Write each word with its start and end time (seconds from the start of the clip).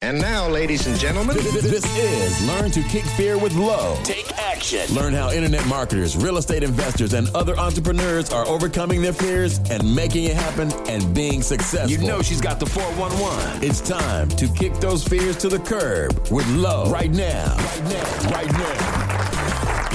And 0.00 0.20
now, 0.20 0.48
ladies 0.48 0.86
and 0.86 0.96
gentlemen, 0.96 1.34
This 1.36 1.84
is 1.98 2.46
Learn 2.46 2.70
to 2.70 2.82
Kick 2.84 3.02
Fear 3.02 3.36
with 3.36 3.52
Lo. 3.56 3.98
Take 4.04 4.30
action. 4.38 4.94
Learn 4.94 5.12
how 5.12 5.32
internet 5.32 5.66
marketers, 5.66 6.16
real 6.16 6.36
estate 6.36 6.62
investors, 6.62 7.14
and 7.14 7.28
other 7.34 7.56
entrepreneurs 7.58 8.30
are 8.32 8.46
overcoming 8.46 9.02
their 9.02 9.12
fears 9.12 9.58
and 9.70 9.82
making 9.96 10.22
it 10.24 10.36
happen 10.36 10.72
and 10.88 11.12
being 11.16 11.42
successful. 11.42 11.90
you 11.90 11.98
know 12.06 12.22
she's 12.22 12.40
got 12.40 12.60
the 12.60 12.66
411. 12.66 13.64
it's 13.64 13.80
time 13.80 14.28
to 14.28 14.46
kick 14.50 14.72
those 14.74 15.02
fears 15.02 15.36
to 15.38 15.48
the 15.48 15.58
curb 15.58 16.12
with 16.30 16.46
Lo 16.50 16.88
right 16.92 17.10
now. 17.10 17.56
Right 17.56 17.82
now. 17.84 18.30
Right 18.30 18.52
now. 18.52 19.88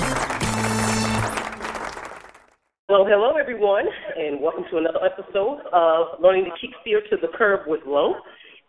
Well, 2.90 3.06
hello 3.06 3.38
everyone, 3.40 3.86
and 4.17 4.42
welcome 4.42 4.66
to 4.70 4.78
another 4.78 5.00
episode 5.04 5.62
of 5.72 6.20
Learning 6.22 6.44
to 6.44 6.52
Kick 6.60 6.72
Fear 6.84 7.02
to 7.10 7.16
the 7.17 7.30
Curb 7.38 7.62
with 7.67 7.82
Lo. 7.88 8.16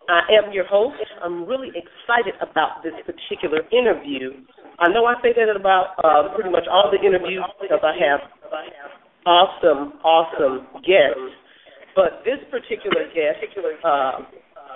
I 0.09 0.21
am 0.37 0.53
your 0.53 0.67
host. 0.67 1.01
I'm 1.23 1.47
really 1.47 1.69
excited 1.73 2.35
about 2.41 2.85
this 2.85 2.93
particular 3.09 3.65
interview. 3.73 4.33
I 4.79 4.93
know 4.93 5.07
I 5.07 5.15
say 5.23 5.33
that 5.33 5.57
about 5.57 5.97
uh, 6.03 6.35
pretty 6.35 6.51
much 6.51 6.65
all 6.69 6.93
the 6.93 7.01
interviews 7.01 7.45
because 7.61 7.81
I 7.81 7.95
have 7.97 8.21
awesome, 9.25 9.97
awesome 10.05 10.67
guests. 10.85 11.33
But 11.97 12.27
this 12.27 12.43
particular 12.51 13.07
guest 13.15 13.39
uh, 13.85 14.27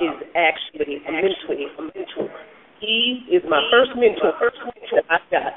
is 0.00 0.16
actually 0.38 1.02
a 1.04 1.12
mentor. 1.12 2.30
He 2.80 3.26
is 3.28 3.42
my 3.50 3.60
first 3.74 3.90
mentor. 3.98 4.32
First 4.38 4.56
mentor 4.64 5.02
I 5.10 5.18
got 5.28 5.52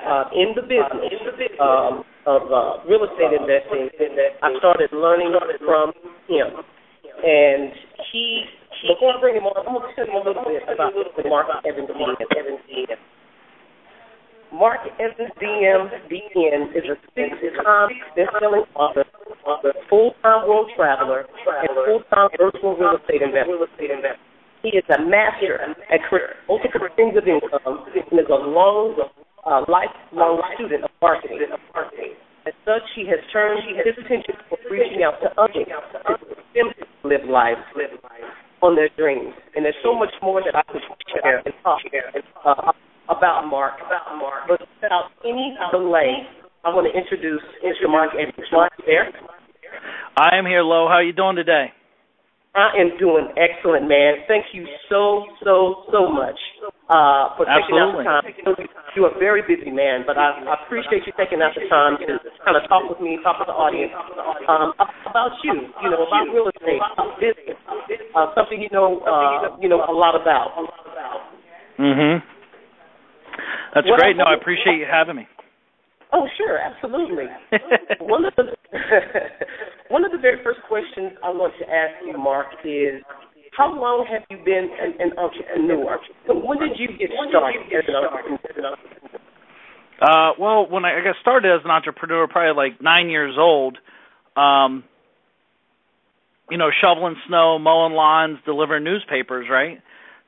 uh, 0.00 0.24
in 0.32 0.54
the 0.54 0.62
business 0.62 1.12
um, 1.60 2.06
of 2.24 2.46
uh, 2.48 2.88
real 2.88 3.04
estate 3.04 3.34
investing. 3.36 3.90
I 4.40 4.48
started 4.58 4.94
learning 4.94 5.34
from 5.66 5.92
him, 6.28 6.62
and 7.20 7.72
he. 8.12 8.44
Before 8.80 9.12
I 9.12 9.20
bring 9.20 9.36
him 9.36 9.44
on, 9.44 9.60
I'm 9.60 9.76
going 9.76 9.84
to 9.84 9.92
tell 9.92 10.08
you 10.08 10.16
a 10.16 10.24
little 10.24 10.40
bit 10.40 10.64
about 10.64 10.96
Mark 11.28 11.52
Evans 11.68 11.92
DM. 11.92 12.96
Mark 14.56 14.80
Evans 14.96 15.36
DM 15.36 15.84
DN 16.08 16.72
is 16.72 16.88
a 16.88 16.96
six-time 17.12 17.90
best-selling 18.16 18.64
author, 18.72 19.04
full-time 19.90 20.48
world 20.48 20.72
traveler, 20.74 21.28
and 21.28 21.76
full-time 21.76 22.28
virtual 22.40 22.72
real 22.80 22.96
estate 22.96 23.20
investor. 23.20 24.16
He 24.64 24.72
is 24.72 24.84
a 24.88 25.04
master 25.04 25.60
at 25.60 26.00
creating 26.08 26.40
multiple 26.48 26.88
streams 26.96 27.16
of 27.20 27.28
income 27.28 27.84
and 27.84 28.16
is 28.16 28.32
a 28.32 28.40
long, 28.48 28.96
uh, 29.44 29.60
lifelong 29.68 30.40
student 30.56 30.84
of 30.84 30.90
marketing. 31.02 31.52
As 32.48 32.56
such, 32.64 32.88
he 32.96 33.04
has 33.12 33.20
turned 33.30 33.60
his 33.76 33.92
attention 33.92 34.40
to 34.48 34.56
reaching 34.72 35.04
out 35.04 35.20
to 35.20 35.28
others 35.36 35.68
to 35.68 36.72
live 37.04 37.28
life 37.28 37.60
on 38.62 38.76
their 38.76 38.88
dreams. 38.96 39.34
And 39.56 39.64
there's 39.64 39.78
so 39.82 39.94
much 39.94 40.12
more 40.22 40.42
that 40.44 40.54
I 40.54 40.62
could 40.70 40.82
share 41.12 41.38
and 41.44 41.54
talk 41.62 41.80
uh, 42.44 42.72
about 43.08 43.48
Mark. 43.48 43.74
About 43.84 44.16
Mark. 44.16 44.48
But 44.48 44.60
without 44.60 45.10
any 45.24 45.56
delay, 45.72 46.26
I 46.64 46.68
want 46.70 46.86
to 46.86 46.94
introduce 46.96 47.42
Mr. 47.64 47.88
Mark 47.88 48.10
Evans. 48.14 48.48
Mark, 48.52 48.72
there. 48.86 49.08
I 50.16 50.36
am 50.36 50.46
here, 50.46 50.62
Lo. 50.62 50.88
How 50.88 51.00
are 51.00 51.02
you 51.02 51.12
doing 51.12 51.36
today? 51.36 51.72
I 52.50 52.74
am 52.82 52.98
doing 52.98 53.30
excellent, 53.38 53.86
man. 53.86 54.26
Thank 54.26 54.50
you 54.50 54.66
so, 54.90 55.22
so, 55.46 55.86
so 55.94 56.10
much 56.10 56.34
uh, 56.90 57.30
for 57.38 57.46
taking 57.46 57.78
Absolutely. 57.78 58.10
out 58.10 58.26
the 58.26 58.34
time. 58.42 58.66
You're 58.98 59.14
a 59.14 59.18
very 59.22 59.46
busy 59.46 59.70
man, 59.70 60.02
but 60.02 60.18
I, 60.18 60.34
I 60.42 60.58
appreciate 60.66 61.06
you 61.06 61.14
taking 61.14 61.38
out 61.38 61.54
the 61.54 61.70
time 61.70 61.94
to 62.02 62.18
kind 62.42 62.58
of 62.58 62.66
talk 62.66 62.90
with 62.90 62.98
me, 62.98 63.22
talk 63.22 63.38
with 63.38 63.46
the 63.46 63.54
audience 63.54 63.94
um, 64.50 64.74
about 65.06 65.38
you, 65.46 65.70
you 65.78 65.88
know, 65.94 66.02
about 66.02 66.26
real 66.34 66.50
estate, 66.50 66.82
about 66.82 67.22
business, 67.22 67.54
uh, 68.16 68.34
something 68.34 68.60
you 68.60 68.68
know, 68.72 69.00
uh, 69.06 69.56
you 69.60 69.68
know, 69.68 69.82
a 69.88 69.92
lot 69.92 70.14
about. 70.14 70.52
Mhm. 71.78 72.22
That's 73.74 73.86
What 73.88 74.00
great. 74.00 74.16
I- 74.16 74.18
No, 74.18 74.24
I 74.24 74.34
appreciate 74.34 74.76
you 74.78 74.86
having 74.86 75.16
me. 75.16 75.26
Oh, 76.12 76.26
sure, 76.36 76.58
absolutely. 76.58 77.26
one 78.00 78.24
of 78.24 78.34
the 78.36 78.44
one 79.88 80.04
of 80.04 80.10
the 80.10 80.18
very 80.18 80.42
first 80.42 80.60
questions 80.68 81.12
I 81.22 81.30
want 81.30 81.54
to 81.60 81.64
ask 81.70 81.94
you, 82.04 82.18
Mark, 82.18 82.48
is 82.64 83.02
how 83.56 83.72
long 83.72 84.06
have 84.10 84.22
you 84.30 84.38
been 84.44 84.70
an, 84.80 84.94
an 84.98 85.18
entrepreneur? 85.18 85.98
When 86.28 86.58
did 86.58 86.78
you 86.78 86.88
get 86.98 87.10
started 87.28 87.62
as 87.72 87.84
an 87.86 87.94
entrepreneur? 87.94 88.76
Uh, 90.02 90.32
well, 90.38 90.66
when 90.68 90.84
I, 90.84 90.98
I 90.98 91.04
got 91.04 91.14
started 91.20 91.52
as 91.54 91.60
an 91.64 91.70
entrepreneur, 91.70 92.26
probably 92.26 92.56
like 92.56 92.80
nine 92.82 93.08
years 93.10 93.36
old, 93.38 93.78
um, 94.36 94.82
you 96.50 96.58
know, 96.58 96.70
shoveling 96.82 97.16
snow, 97.28 97.58
mowing 97.58 97.94
lawns, 97.94 98.38
delivering 98.44 98.84
newspapers, 98.84 99.46
right? 99.50 99.78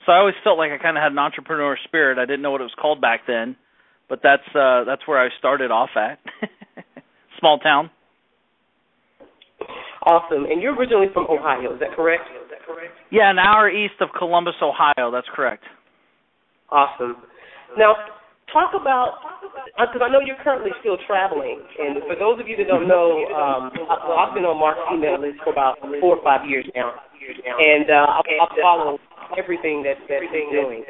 So 0.06 0.12
I 0.12 0.18
always 0.18 0.34
felt 0.42 0.58
like 0.58 0.70
I 0.72 0.82
kind 0.82 0.96
of 0.96 1.02
had 1.02 1.12
an 1.12 1.18
entrepreneur 1.18 1.76
spirit. 1.84 2.18
I 2.18 2.26
didn't 2.26 2.42
know 2.42 2.50
what 2.50 2.60
it 2.60 2.64
was 2.64 2.74
called 2.80 3.00
back 3.00 3.20
then, 3.26 3.56
but 4.08 4.20
that's 4.22 4.46
uh 4.54 4.84
that's 4.84 5.06
where 5.06 5.20
I 5.20 5.28
started 5.38 5.70
off 5.70 5.90
at. 5.96 6.18
Small 7.38 7.58
town. 7.58 7.90
Awesome. 10.04 10.44
And 10.50 10.60
you're 10.60 10.74
originally 10.74 11.06
from 11.12 11.26
Ohio, 11.30 11.74
is 11.74 11.80
that 11.80 11.94
correct? 11.94 12.24
Yeah, 13.10 13.30
an 13.30 13.38
hour 13.38 13.70
east 13.70 13.94
of 14.00 14.08
Columbus, 14.18 14.54
Ohio. 14.62 15.10
That's 15.12 15.26
correct. 15.34 15.62
Awesome. 16.70 17.16
Now, 17.76 17.94
talk 18.50 18.74
about 18.74 19.20
because 19.78 20.02
I 20.02 20.10
know 20.10 20.20
you're 20.20 20.40
currently 20.42 20.72
still 20.80 20.98
traveling, 21.06 21.62
and 21.78 22.02
for 22.04 22.16
those 22.18 22.40
of 22.40 22.48
you 22.48 22.56
that 22.58 22.68
don't 22.68 22.88
know, 22.88 23.24
um, 23.32 23.70
well, 23.78 24.18
I've 24.18 24.34
been 24.34 24.44
on 24.44 24.58
Mark's 24.58 24.84
email 24.92 25.20
list 25.20 25.40
for 25.44 25.52
about 25.52 25.80
four 26.00 26.18
or 26.18 26.22
five 26.24 26.48
years 26.48 26.66
now, 26.74 26.92
and 26.92 27.88
uh, 27.88 28.20
I, 28.20 28.46
follow 28.60 28.98
everything 29.38 29.82
that 29.86 29.96
that 30.08 30.20
he's 30.26 30.48
doing, 30.52 30.84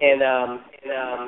and 0.00 0.18
um, 0.24 0.50
and 0.82 0.90
um, 0.90 1.20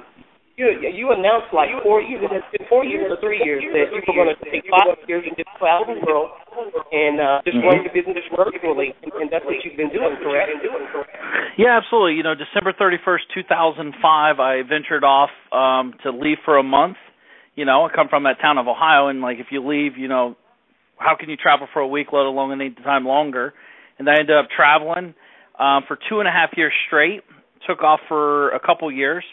you 0.57 0.67
you 0.83 1.13
announced 1.13 1.53
like 1.53 1.71
four 1.85 2.01
years, 2.01 2.25
four 2.69 2.85
years 2.85 3.07
or 3.13 3.21
three 3.21 3.41
years 3.45 3.63
that 3.71 3.93
you 3.93 4.03
were 4.03 4.25
going 4.25 4.33
to 4.33 4.39
take 4.51 4.65
five 4.67 4.97
years 5.07 5.25
and 5.29 5.37
just 5.37 5.51
travel 5.61 5.95
the 5.95 6.01
world 6.03 6.31
and 6.93 7.21
uh, 7.21 7.41
just 7.45 7.59
run 7.63 7.85
your 7.85 7.93
business 7.93 8.25
virtually, 8.35 8.95
and, 9.03 9.13
and 9.13 9.29
that's 9.31 9.45
what 9.45 9.57
you've 9.65 9.77
been 9.77 9.91
doing, 9.91 10.17
correct? 10.23 10.51
Yeah, 11.59 11.79
absolutely. 11.83 12.15
You 12.15 12.23
know, 12.23 12.35
December 12.35 12.73
31st, 12.73 13.33
2005, 13.35 14.41
I 14.41 14.63
ventured 14.69 15.05
off 15.05 15.31
um 15.53 15.95
to 16.03 16.11
leave 16.11 16.39
for 16.45 16.59
a 16.59 16.63
month. 16.63 16.97
You 17.55 17.65
know, 17.65 17.87
I 17.87 17.95
come 17.95 18.09
from 18.09 18.25
that 18.25 18.37
town 18.41 18.59
of 18.59 18.69
Ohio 18.69 19.09
and 19.09 19.21
like 19.21 19.39
if 19.39 19.47
you 19.51 19.67
leave, 19.67 19.97
you 19.97 20.09
know, 20.09 20.37
how 20.99 21.17
can 21.19 21.31
you 21.31 21.37
travel 21.37 21.67
for 21.73 21.81
a 21.81 21.89
week, 21.89 22.09
let 22.13 22.27
alone 22.27 22.53
any 22.53 22.71
time 22.85 23.05
longer? 23.05 23.55
And 23.99 24.09
I 24.09 24.15
ended 24.21 24.37
up 24.37 24.49
traveling 24.55 25.15
um 25.59 25.85
for 25.89 25.99
two 26.09 26.21
and 26.21 26.29
a 26.29 26.33
half 26.33 26.51
years 26.57 26.73
straight. 26.87 27.23
Took 27.67 27.83
off 27.83 28.01
for 28.07 28.51
a 28.51 28.61
couple 28.61 28.93
years, 28.93 29.25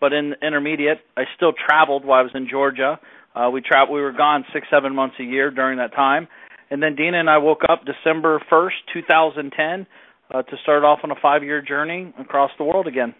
but 0.00 0.12
in 0.12 0.34
intermediate, 0.42 0.98
I 1.16 1.24
still 1.36 1.52
traveled 1.52 2.04
while 2.04 2.20
I 2.20 2.22
was 2.22 2.32
in 2.34 2.48
Georgia. 2.50 2.98
Uh 3.34 3.50
we 3.50 3.60
traveled 3.60 3.94
we 3.94 4.00
were 4.00 4.12
gone 4.12 4.44
6 4.52 4.66
7 4.70 4.94
months 4.94 5.16
a 5.20 5.24
year 5.24 5.50
during 5.50 5.76
that 5.78 5.94
time. 5.94 6.26
And 6.70 6.82
then 6.82 6.96
Dina 6.96 7.20
and 7.20 7.30
I 7.30 7.38
woke 7.38 7.62
up 7.68 7.82
December 7.84 8.40
1st, 8.50 8.92
2010 8.92 9.86
uh, 10.34 10.42
to 10.42 10.56
start 10.62 10.84
off 10.84 11.00
on 11.04 11.10
a 11.10 11.14
five-year 11.22 11.62
journey 11.62 12.12
across 12.18 12.50
the 12.58 12.64
world 12.64 12.86
again. 12.86 13.14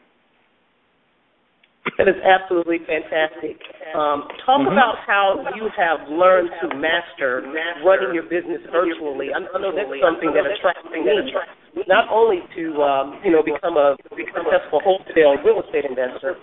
That 1.99 2.09
is 2.11 2.19
absolutely 2.27 2.83
fantastic. 2.83 3.63
Um, 3.95 4.27
talk 4.45 4.61
Mhm. 4.61 4.73
about 4.73 4.99
how 5.07 5.39
you 5.55 5.69
have 5.69 6.09
learned 6.11 6.51
to 6.61 6.75
master 6.75 7.47
running 7.83 8.13
your 8.13 8.25
business 8.25 8.61
virtually. 8.67 9.33
I 9.33 9.39
I 9.39 9.59
know 9.59 9.71
that's 9.71 10.01
something 10.01 10.33
that 10.33 10.47
attracts 10.47 10.91
me 10.91 11.07
not 11.87 12.09
only 12.11 12.43
to 12.57 12.83
um, 12.83 13.21
you 13.23 13.31
know 13.31 13.43
become 13.43 13.77
a 13.77 13.97
successful 14.17 14.81
wholesale 14.81 15.37
real 15.45 15.63
estate 15.63 15.85
investor, 15.85 16.37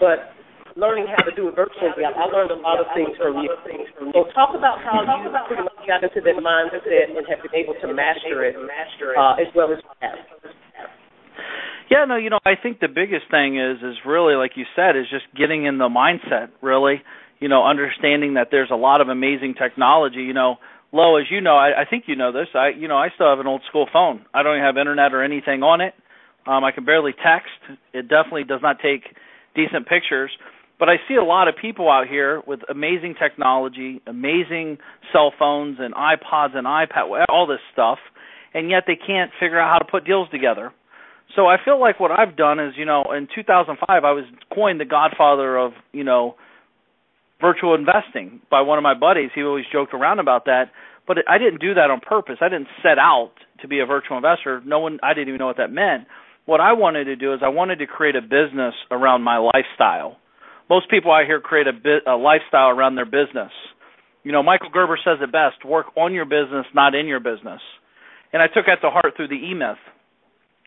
but 0.00 0.34
learning 0.78 1.10
how 1.10 1.26
to 1.26 1.34
do 1.34 1.50
it 1.50 1.58
virtually. 1.58 2.06
I 2.06 2.24
learned 2.30 2.54
a 2.54 2.60
lot 2.62 2.78
of 2.78 2.86
things 2.94 3.10
from 3.18 3.42
you. 3.42 3.50
So 4.14 4.30
talk 4.30 4.54
about 4.54 4.78
how 4.86 5.02
you 5.02 5.26
pretty 5.50 5.66
much 5.66 5.82
got 5.82 6.06
into 6.06 6.22
that 6.22 6.38
mindset 6.38 6.86
and 6.86 7.26
have 7.26 7.42
been 7.42 7.58
able 7.58 7.74
to 7.82 7.90
master 7.90 8.46
it 8.46 8.54
uh, 8.54 9.42
as 9.42 9.50
well 9.58 9.74
as 9.74 9.82
you 9.82 9.90
have. 9.98 10.22
Yeah, 11.90 12.04
no, 12.06 12.16
you 12.16 12.30
know, 12.30 12.38
I 12.44 12.54
think 12.54 12.78
the 12.78 12.88
biggest 12.88 13.26
thing 13.30 13.58
is 13.58 13.82
is 13.82 13.96
really 14.06 14.34
like 14.38 14.52
you 14.54 14.64
said 14.76 14.94
is 14.94 15.10
just 15.10 15.26
getting 15.34 15.66
in 15.66 15.78
the 15.78 15.88
mindset, 15.88 16.54
really, 16.62 17.02
you 17.40 17.48
know, 17.48 17.66
understanding 17.66 18.34
that 18.34 18.48
there's 18.50 18.70
a 18.70 18.76
lot 18.76 19.00
of 19.00 19.08
amazing 19.08 19.54
technology, 19.58 20.22
you 20.22 20.34
know, 20.34 20.56
Lo, 20.90 21.16
as 21.16 21.26
you 21.30 21.42
know, 21.42 21.56
I, 21.56 21.82
I 21.82 21.84
think 21.88 22.04
you 22.06 22.16
know 22.16 22.32
this. 22.32 22.48
I, 22.54 22.70
you 22.70 22.88
know, 22.88 22.96
I 22.96 23.08
still 23.14 23.28
have 23.28 23.40
an 23.40 23.46
old 23.46 23.60
school 23.68 23.86
phone. 23.92 24.24
I 24.32 24.42
don't 24.42 24.56
even 24.56 24.64
have 24.64 24.78
internet 24.78 25.12
or 25.12 25.22
anything 25.22 25.62
on 25.62 25.82
it. 25.82 25.92
Um, 26.46 26.64
I 26.64 26.72
can 26.72 26.86
barely 26.86 27.12
text. 27.12 27.52
It 27.92 28.08
definitely 28.08 28.44
does 28.44 28.60
not 28.62 28.78
take 28.80 29.02
decent 29.54 29.86
pictures. 29.86 30.30
But 30.78 30.88
I 30.88 30.96
see 31.08 31.16
a 31.16 31.24
lot 31.24 31.48
of 31.48 31.54
people 31.60 31.90
out 31.90 32.06
here 32.08 32.40
with 32.46 32.60
amazing 32.70 33.16
technology, 33.20 34.00
amazing 34.06 34.78
cell 35.12 35.32
phones 35.36 35.78
and 35.80 35.92
iPods 35.94 36.54
and 36.54 36.66
iPad, 36.66 37.24
all 37.28 37.46
this 37.46 37.58
stuff, 37.72 37.98
and 38.54 38.70
yet 38.70 38.84
they 38.86 38.96
can't 38.96 39.32
figure 39.40 39.58
out 39.60 39.72
how 39.72 39.78
to 39.78 39.90
put 39.90 40.04
deals 40.04 40.28
together. 40.30 40.72
So 41.34 41.46
I 41.46 41.56
feel 41.62 41.80
like 41.80 42.00
what 42.00 42.10
I've 42.10 42.36
done 42.36 42.58
is, 42.58 42.74
you 42.76 42.84
know, 42.84 43.04
in 43.16 43.28
2005 43.34 43.86
I 43.88 44.12
was 44.12 44.24
coined 44.54 44.80
the 44.80 44.84
godfather 44.84 45.56
of, 45.58 45.72
you 45.92 46.04
know, 46.04 46.36
virtual 47.40 47.74
investing 47.74 48.40
by 48.50 48.62
one 48.62 48.78
of 48.78 48.82
my 48.82 48.94
buddies. 48.94 49.30
He 49.34 49.42
always 49.42 49.64
joked 49.70 49.94
around 49.94 50.20
about 50.20 50.46
that, 50.46 50.70
but 51.06 51.18
I 51.28 51.38
didn't 51.38 51.60
do 51.60 51.74
that 51.74 51.90
on 51.90 52.00
purpose. 52.00 52.36
I 52.40 52.48
didn't 52.48 52.68
set 52.82 52.98
out 52.98 53.32
to 53.62 53.68
be 53.68 53.80
a 53.80 53.86
virtual 53.86 54.16
investor. 54.16 54.62
No 54.64 54.78
one 54.78 54.98
I 55.02 55.12
didn't 55.12 55.28
even 55.28 55.38
know 55.38 55.46
what 55.46 55.58
that 55.58 55.72
meant. 55.72 56.06
What 56.46 56.60
I 56.60 56.72
wanted 56.72 57.04
to 57.04 57.16
do 57.16 57.34
is 57.34 57.40
I 57.44 57.48
wanted 57.48 57.80
to 57.80 57.86
create 57.86 58.16
a 58.16 58.22
business 58.22 58.74
around 58.90 59.22
my 59.22 59.36
lifestyle. 59.38 60.16
Most 60.68 60.90
people 60.90 61.12
out 61.12 61.26
here 61.26 61.40
create 61.40 61.66
a, 61.66 61.72
bit, 61.72 62.02
a 62.06 62.16
lifestyle 62.16 62.68
around 62.68 62.94
their 62.94 63.06
business. 63.06 63.52
You 64.24 64.32
know, 64.32 64.42
Michael 64.42 64.70
Gerber 64.70 64.98
says 65.02 65.18
it 65.22 65.32
best: 65.32 65.64
work 65.64 65.86
on 65.96 66.12
your 66.12 66.24
business, 66.24 66.66
not 66.74 66.94
in 66.94 67.06
your 67.06 67.20
business. 67.20 67.60
And 68.32 68.42
I 68.42 68.46
took 68.46 68.66
that 68.66 68.80
to 68.82 68.90
heart 68.90 69.14
through 69.16 69.28
the 69.28 69.34
E 69.34 69.54
Myth, 69.54 69.78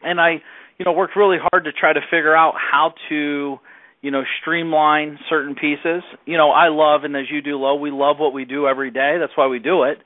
and 0.02 0.20
I, 0.20 0.42
you 0.80 0.86
know, 0.86 0.94
worked 0.94 1.16
really 1.16 1.38
hard 1.40 1.66
to 1.66 1.72
try 1.72 1.94
to 1.94 2.02
figure 2.10 2.36
out 2.36 2.56
how 2.56 2.94
to 3.10 3.60
you 4.02 4.10
know, 4.10 4.24
streamline 4.42 5.20
certain 5.30 5.56
pieces. 5.56 6.02
You 6.26 6.38
know, 6.38 6.50
I 6.50 6.70
love, 6.70 7.04
and 7.04 7.16
as 7.16 7.26
you 7.32 7.42
do, 7.42 7.58
Lo, 7.58 7.76
we 7.76 7.92
love 7.92 8.18
what 8.18 8.34
we 8.34 8.46
do 8.46 8.68
every 8.68 8.92
day. 8.92 9.18
That's 9.20 9.36
why 9.36 9.48
we 9.48 9.60
do 9.60 9.84
it. 9.84 10.00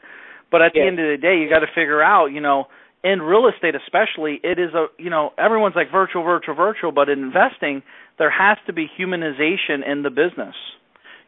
But 0.51 0.61
at 0.61 0.73
the 0.73 0.81
end 0.81 0.99
of 0.99 1.05
the 1.05 1.17
day, 1.19 1.39
you 1.39 1.49
got 1.49 1.59
to 1.59 1.71
figure 1.73 2.03
out, 2.03 2.27
you 2.27 2.41
know, 2.41 2.65
in 3.05 3.21
real 3.21 3.47
estate 3.47 3.75
especially, 3.75 4.41
it 4.43 4.57
is 4.59 4.73
a, 4.73 4.87
you 4.97 5.11
know, 5.11 5.31
everyone's 5.37 5.75
like 5.75 5.91
virtual, 5.91 6.23
virtual, 6.23 6.55
virtual, 6.55 6.91
but 6.91 7.07
in 7.07 7.19
investing, 7.19 7.83
there 8.17 8.31
has 8.31 8.57
to 8.65 8.73
be 8.73 8.89
humanization 8.99 9.87
in 9.87 10.01
the 10.01 10.09
business. 10.09 10.55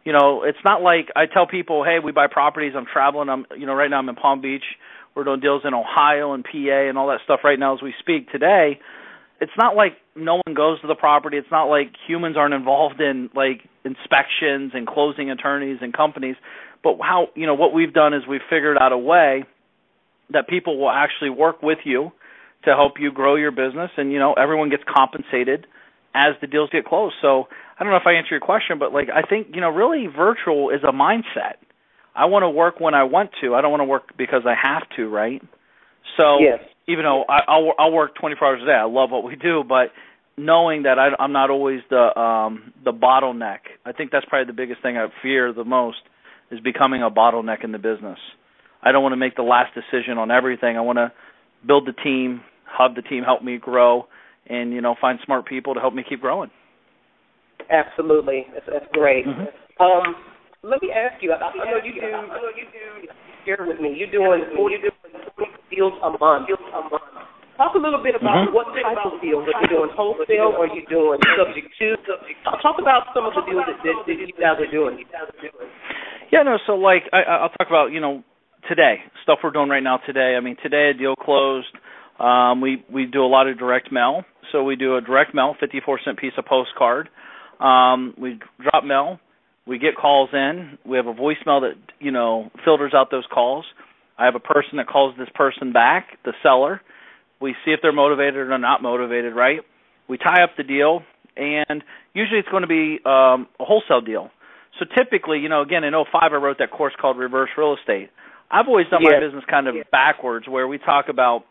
You 0.03 0.11
know, 0.11 0.43
it's 0.43 0.57
not 0.65 0.81
like 0.81 1.09
I 1.15 1.27
tell 1.31 1.45
people, 1.45 1.83
hey, 1.83 1.99
we 2.03 2.11
buy 2.11 2.27
properties. 2.27 2.73
I'm 2.75 2.87
traveling. 2.91 3.29
I'm, 3.29 3.45
you 3.55 3.67
know, 3.67 3.73
right 3.73 3.89
now 3.89 3.99
I'm 3.99 4.09
in 4.09 4.15
Palm 4.15 4.41
Beach. 4.41 4.63
We're 5.15 5.23
doing 5.23 5.39
deals 5.39 5.61
in 5.65 5.73
Ohio 5.73 6.33
and 6.33 6.43
PA 6.43 6.89
and 6.89 6.97
all 6.97 7.07
that 7.09 7.19
stuff 7.23 7.41
right 7.43 7.59
now 7.59 7.75
as 7.75 7.81
we 7.81 7.93
speak 7.99 8.31
today 8.31 8.79
it's 9.39 9.51
not 9.57 9.75
like 9.75 9.97
no 10.15 10.41
one 10.45 10.55
goes 10.55 10.81
to 10.81 10.87
the 10.87 10.95
property. 10.95 11.37
It's 11.37 11.51
not 11.51 11.65
like 11.65 11.93
humans 12.07 12.37
aren't 12.37 12.53
involved 12.53 12.99
in 12.99 13.29
like 13.35 13.61
inspections 13.85 14.71
and 14.73 14.87
closing 14.87 15.29
attorneys 15.29 15.77
and 15.81 15.93
companies. 15.93 16.35
But 16.83 16.97
how 17.01 17.27
you 17.35 17.45
know 17.45 17.53
what 17.53 17.73
we've 17.73 17.93
done 17.93 18.13
is 18.13 18.23
we've 18.27 18.41
figured 18.49 18.77
out 18.79 18.91
a 18.91 18.97
way 18.97 19.43
that 20.31 20.47
people 20.47 20.79
will 20.79 20.89
actually 20.89 21.29
work 21.29 21.61
with 21.61 21.79
you 21.83 22.11
to 22.65 22.75
help 22.75 22.93
you 22.99 23.11
grow 23.11 23.35
your 23.35 23.51
business, 23.51 23.91
and 23.97 24.11
you 24.11 24.19
know 24.19 24.33
everyone 24.33 24.69
gets 24.69 24.83
compensated 24.87 25.67
as 26.13 26.33
the 26.41 26.47
deals 26.47 26.69
get 26.71 26.85
closed. 26.85 27.15
So 27.21 27.47
I 27.79 27.83
don't 27.83 27.91
know 27.91 27.97
if 27.97 28.07
I 28.07 28.13
answer 28.13 28.31
your 28.31 28.39
question, 28.39 28.79
but 28.79 28.93
like 28.93 29.09
I 29.13 29.21
think 29.27 29.47
you 29.53 29.61
know 29.61 29.69
really 29.69 30.07
virtual 30.07 30.69
is 30.69 30.81
a 30.83 30.91
mindset. 30.91 31.55
I 32.15 32.25
want 32.25 32.43
to 32.43 32.49
work 32.49 32.79
when 32.79 32.95
I 32.95 33.03
want 33.03 33.29
to. 33.41 33.53
I 33.53 33.61
don't 33.61 33.71
want 33.71 33.81
to 33.81 33.85
work 33.85 34.17
because 34.17 34.41
I 34.45 34.55
have 34.61 34.83
to, 34.97 35.07
right? 35.07 35.41
So 36.17 36.39
yes 36.39 36.59
even 36.87 37.03
though 37.03 37.25
I, 37.27 37.39
I'll 37.47 37.73
I'll 37.77 37.91
work 37.91 38.15
24 38.15 38.47
hours 38.47 38.61
a 38.63 38.65
day, 38.65 38.71
I 38.71 38.85
love 38.85 39.11
what 39.11 39.23
we 39.23 39.35
do, 39.35 39.63
but 39.67 39.91
knowing 40.37 40.83
that 40.83 40.97
I, 40.97 41.09
I'm 41.21 41.33
not 41.33 41.49
always 41.49 41.81
the 41.89 42.17
um 42.17 42.73
the 42.83 42.93
bottleneck. 42.93 43.59
I 43.85 43.91
think 43.91 44.11
that's 44.11 44.25
probably 44.25 44.47
the 44.47 44.57
biggest 44.57 44.81
thing 44.81 44.97
I 44.97 45.07
fear 45.21 45.53
the 45.53 45.65
most 45.65 45.97
is 46.49 46.59
becoming 46.61 47.03
a 47.03 47.11
bottleneck 47.11 47.63
in 47.63 47.71
the 47.71 47.77
business. 47.77 48.19
I 48.81 48.91
don't 48.91 49.03
want 49.03 49.13
to 49.13 49.17
make 49.17 49.35
the 49.35 49.43
last 49.43 49.73
decision 49.73 50.17
on 50.17 50.31
everything. 50.31 50.77
I 50.77 50.81
want 50.81 50.97
to 50.97 51.11
build 51.65 51.87
the 51.87 51.93
team, 51.93 52.41
have 52.77 52.95
the 52.95 53.01
team 53.01 53.23
help 53.23 53.43
me 53.43 53.57
grow, 53.57 54.07
and 54.47 54.71
you 54.71 54.81
know 54.81 54.95
find 54.99 55.19
smart 55.25 55.45
people 55.45 55.73
to 55.73 55.79
help 55.79 55.93
me 55.93 56.03
keep 56.07 56.21
growing. 56.21 56.51
Absolutely, 57.69 58.45
that's, 58.53 58.65
that's 58.71 58.85
great. 58.93 59.25
Mm-hmm. 59.25 59.83
Um, 59.83 60.15
let 60.63 60.81
me 60.81 60.89
ask 60.91 61.21
you. 61.21 61.33
I, 61.33 61.37
I 61.37 61.71
know 61.71 61.79
you 61.83 61.93
do. 61.99 62.07
I 62.07 62.27
know 62.27 62.51
you 62.55 62.65
do. 62.71 63.09
Share 63.45 63.65
with 63.65 63.79
me. 63.79 63.95
You're 63.95 64.11
doing 64.11 64.43
40 64.55 64.75
deals 65.71 65.93
a 66.03 66.11
month. 66.19 66.49
Talk 67.57 67.73
a 67.73 67.81
little 67.81 68.03
bit 68.03 68.13
about 68.13 68.45
mm-hmm. 68.45 68.53
what 68.53 68.69
type 68.77 69.01
of 69.01 69.17
deals. 69.17 69.47
Are 69.49 69.57
you 69.65 69.69
doing 69.71 69.89
wholesale 69.97 70.53
or 70.53 70.69
are 70.69 70.73
you 70.73 70.85
doing 70.85 71.17
subject 71.33 71.73
to? 71.81 71.97
Talk 72.61 72.77
about 72.77 73.09
some 73.17 73.25
of 73.25 73.33
the 73.33 73.41
deals 73.49 73.65
that, 73.65 73.81
that, 73.81 73.97
that 74.05 74.13
you 74.13 74.37
guys 74.37 74.61
are 74.61 74.69
doing. 74.69 75.01
Yeah, 76.31 76.43
no. 76.43 76.61
So 76.67 76.77
like 76.77 77.09
I, 77.11 77.25
I'll 77.25 77.53
talk 77.57 77.65
about 77.65 77.89
you 77.89 77.99
know 77.99 78.21
today 78.69 78.97
stuff 79.23 79.39
we're 79.43 79.51
doing 79.51 79.69
right 79.69 79.83
now 79.83 79.97
today. 79.97 80.35
I 80.37 80.39
mean 80.39 80.55
today 80.63 80.91
a 80.95 80.97
deal 80.97 81.15
closed. 81.15 81.67
Um, 82.19 82.61
we 82.61 82.83
we 82.91 83.05
do 83.05 83.23
a 83.23 83.27
lot 83.27 83.47
of 83.47 83.59
direct 83.59 83.91
mail. 83.91 84.23
So 84.51 84.63
we 84.63 84.75
do 84.75 84.95
a 84.95 85.01
direct 85.01 85.35
mail, 85.35 85.55
54 85.59 85.99
cent 86.05 86.17
piece 86.17 86.31
of 86.37 86.45
postcard. 86.45 87.09
Um, 87.59 88.13
we 88.17 88.39
drop 88.61 88.85
mail. 88.85 89.19
We 89.67 89.77
get 89.79 89.97
calls 89.97 90.29
in. 90.31 90.77
We 90.85 90.95
have 90.95 91.07
a 91.07 91.13
voicemail 91.13 91.61
that 91.61 91.75
you 91.99 92.11
know 92.11 92.49
filters 92.63 92.93
out 92.95 93.11
those 93.11 93.25
calls. 93.31 93.65
I 94.17 94.25
have 94.25 94.35
a 94.35 94.39
person 94.39 94.77
that 94.77 94.87
calls 94.87 95.15
this 95.17 95.27
person 95.35 95.73
back, 95.73 96.17
the 96.25 96.33
seller. 96.41 96.81
We 97.39 97.53
see 97.63 97.71
if 97.71 97.81
they're 97.83 97.91
motivated 97.91 98.35
or 98.35 98.57
not 98.57 98.81
motivated, 98.81 99.35
right? 99.35 99.59
We 100.09 100.17
tie 100.17 100.41
up 100.41 100.51
the 100.57 100.63
deal, 100.63 101.01
and 101.35 101.83
usually 102.13 102.39
it's 102.39 102.49
going 102.49 102.63
to 102.63 102.67
be 102.67 102.99
um, 103.05 103.47
a 103.59 103.65
wholesale 103.65 104.01
deal. 104.01 104.31
So 104.79 104.85
typically, 104.97 105.39
you 105.39 105.49
know, 105.49 105.61
again 105.61 105.83
in 105.83 105.93
05 105.93 106.05
I 106.13 106.35
wrote 106.35 106.57
that 106.59 106.71
course 106.71 106.93
called 106.99 107.17
Reverse 107.17 107.49
Real 107.57 107.75
Estate. 107.79 108.09
I've 108.49 108.67
always 108.67 108.87
done 108.89 109.03
my 109.03 109.19
business 109.19 109.43
kind 109.49 109.67
of 109.67 109.75
backwards, 109.91 110.47
where 110.47 110.67
we 110.67 110.77
talk 110.77 111.05
about, 111.09 111.43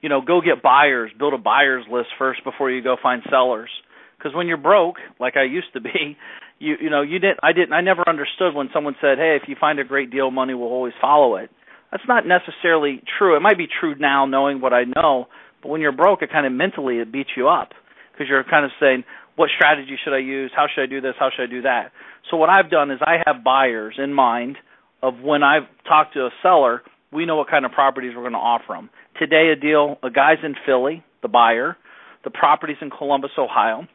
you 0.00 0.08
know, 0.08 0.20
go 0.20 0.40
get 0.40 0.62
buyers, 0.62 1.10
build 1.18 1.34
a 1.34 1.38
buyers 1.38 1.84
list 1.90 2.08
first 2.18 2.44
before 2.44 2.70
you 2.70 2.82
go 2.82 2.96
find 3.02 3.22
sellers. 3.30 3.70
Because 4.18 4.34
when 4.34 4.48
you're 4.48 4.58
broke, 4.58 4.96
like 5.18 5.36
I 5.36 5.44
used 5.44 5.72
to 5.74 5.80
be, 5.80 6.16
you 6.58 6.74
you 6.80 6.90
know 6.90 7.02
you 7.02 7.18
didn't 7.18 7.38
I 7.42 7.52
didn't 7.52 7.72
I 7.72 7.80
never 7.80 8.02
understood 8.08 8.54
when 8.54 8.68
someone 8.72 8.96
said, 9.00 9.18
"Hey, 9.18 9.38
if 9.40 9.48
you 9.48 9.56
find 9.58 9.78
a 9.78 9.84
great 9.84 10.10
deal, 10.10 10.30
money 10.30 10.54
will 10.54 10.68
always 10.68 10.94
follow 11.00 11.36
it." 11.36 11.50
That's 11.90 12.02
not 12.06 12.26
necessarily 12.26 13.02
true. 13.18 13.36
It 13.36 13.40
might 13.40 13.56
be 13.56 13.66
true 13.80 13.94
now, 13.98 14.26
knowing 14.26 14.60
what 14.60 14.74
I 14.74 14.84
know, 14.84 15.28
but 15.62 15.70
when 15.70 15.80
you're 15.80 15.92
broke, 15.92 16.20
it 16.20 16.30
kind 16.30 16.46
of 16.46 16.52
mentally 16.52 16.98
it 16.98 17.10
beats 17.10 17.30
you 17.34 17.48
up 17.48 17.70
because 18.12 18.28
you're 18.28 18.44
kind 18.44 18.64
of 18.64 18.72
saying, 18.80 19.04
"What 19.36 19.50
strategy 19.56 19.96
should 20.04 20.12
I 20.12 20.18
use? 20.18 20.50
How 20.54 20.66
should 20.66 20.82
I 20.82 20.86
do 20.86 21.00
this? 21.00 21.14
How 21.18 21.30
should 21.34 21.44
I 21.44 21.50
do 21.50 21.62
that?" 21.62 21.92
So 22.30 22.36
what 22.36 22.50
I've 22.50 22.70
done 22.70 22.90
is 22.90 22.98
I 23.00 23.22
have 23.24 23.42
buyers 23.42 23.94
in 23.96 24.12
mind 24.12 24.58
of 25.02 25.20
when 25.20 25.42
I've 25.42 25.68
talked 25.86 26.14
to 26.14 26.20
a 26.20 26.30
seller, 26.42 26.82
we 27.12 27.26
know 27.26 27.36
what 27.36 27.48
kind 27.48 27.64
of 27.64 27.72
properties 27.72 28.12
we're 28.14 28.22
going 28.22 28.32
to 28.32 28.38
offer 28.38 28.74
them. 28.74 28.90
Today, 29.18 29.50
a 29.52 29.56
deal, 29.56 29.98
a 30.02 30.10
guy's 30.10 30.38
in 30.42 30.54
Philly, 30.66 31.04
the 31.22 31.28
buyer. 31.28 31.76
The 32.24 32.30
property's 32.30 32.76
in 32.80 32.90
Columbus, 32.90 33.30
Ohio. 33.38 33.86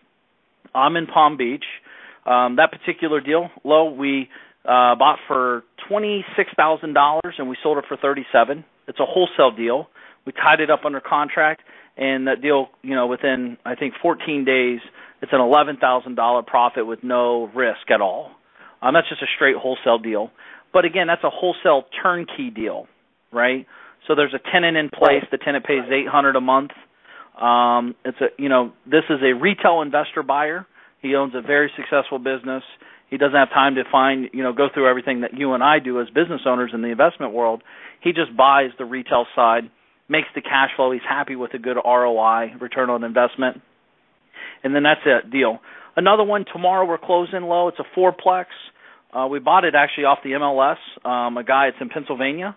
I'm 0.74 0.95
in 0.95 1.05
Palm 1.07 1.38
Beach 1.38 1.65
um, 2.25 2.55
that 2.55 2.72
particular 2.72 3.19
deal, 3.19 3.50
Lo, 3.63 3.91
we 3.91 4.29
uh, 4.65 4.95
bought 4.95 5.19
for 5.27 5.63
twenty 5.89 6.25
six 6.38 6.50
thousand 6.55 6.93
dollars 6.93 7.36
and 7.38 7.50
we 7.50 7.57
sold 7.62 7.77
it 7.77 7.86
for 7.88 7.98
thirty 7.98 8.25
seven. 8.31 8.63
It's 8.88 9.00
a 9.00 9.05
wholesale 9.05 9.51
deal. 9.55 9.89
We 10.25 10.31
tied 10.31 10.62
it 10.62 10.69
up 10.69 10.86
under 10.86 11.01
contract, 11.01 11.62
and 11.98 12.27
that 12.27 12.41
deal, 12.41 12.67
you 12.81 12.95
know, 12.95 13.07
within 13.07 13.57
I 13.65 13.75
think 13.75 13.93
14 14.01 14.45
days, 14.45 14.79
it's 15.22 15.33
an 15.33 15.41
eleven 15.41 15.77
thousand 15.77 16.15
dollar 16.15 16.43
profit 16.43 16.88
with 16.88 17.03
no 17.03 17.50
risk 17.53 17.91
at 17.93 18.00
all. 18.00 18.31
Um, 18.81 18.93
that's 18.93 19.10
just 19.10 19.22
a 19.22 19.27
straight 19.36 19.57
wholesale 19.57 19.98
deal. 20.00 20.31
But 20.73 20.85
again, 20.85 21.07
that's 21.07 21.23
a 21.23 21.29
wholesale 21.29 21.83
turnkey 22.01 22.49
deal, 22.49 22.87
right? 23.31 23.65
So 24.07 24.15
there's 24.15 24.33
a 24.33 24.51
tenant 24.51 24.75
in 24.75 24.89
place. 24.89 25.23
The 25.31 25.37
tenant 25.37 25.65
pays 25.65 25.83
800 25.89 26.35
a 26.35 26.41
month. 26.41 26.71
Um, 27.39 27.95
it's 28.03 28.17
a 28.19 28.27
you 28.37 28.49
know 28.49 28.73
this 28.85 29.03
is 29.09 29.19
a 29.23 29.33
retail 29.33 29.81
investor 29.81 30.23
buyer 30.23 30.67
he 31.03 31.15
owns 31.15 31.33
a 31.35 31.41
very 31.41 31.69
successful 31.75 32.17
business. 32.17 32.63
He 33.09 33.17
doesn't 33.17 33.35
have 33.35 33.49
time 33.49 33.75
to 33.75 33.83
find, 33.91 34.29
you 34.33 34.41
know, 34.41 34.53
go 34.53 34.69
through 34.73 34.89
everything 34.89 35.21
that 35.21 35.37
you 35.37 35.53
and 35.53 35.61
I 35.61 35.77
do 35.77 36.01
as 36.01 36.07
business 36.07 36.41
owners 36.47 36.71
in 36.73 36.81
the 36.81 36.87
investment 36.87 37.33
world. 37.33 37.61
He 38.01 38.13
just 38.13 38.35
buys 38.35 38.71
the 38.79 38.85
retail 38.85 39.25
side, 39.35 39.69
makes 40.07 40.29
the 40.33 40.41
cash 40.41 40.69
flow. 40.75 40.91
He's 40.91 41.01
happy 41.07 41.35
with 41.35 41.53
a 41.53 41.59
good 41.59 41.75
ROI, 41.75 42.53
return 42.59 42.89
on 42.89 43.03
investment. 43.03 43.61
And 44.63 44.73
then 44.73 44.83
that's 44.83 45.01
it, 45.05 45.29
deal. 45.29 45.59
Another 45.97 46.23
one 46.23 46.45
tomorrow 46.51 46.87
we're 46.87 46.97
closing 46.97 47.41
Lo. 47.41 47.67
It's 47.67 47.77
a 47.79 47.99
fourplex. 47.99 48.45
Uh, 49.13 49.27
we 49.27 49.39
bought 49.39 49.63
it 49.63 49.75
actually 49.75 50.05
off 50.05 50.20
the 50.24 50.32
MLS. 50.32 50.77
Um, 51.08 51.38
a 51.38 51.43
guy, 51.43 51.67
it's 51.67 51.77
in 51.79 51.89
Pennsylvania, 51.89 52.55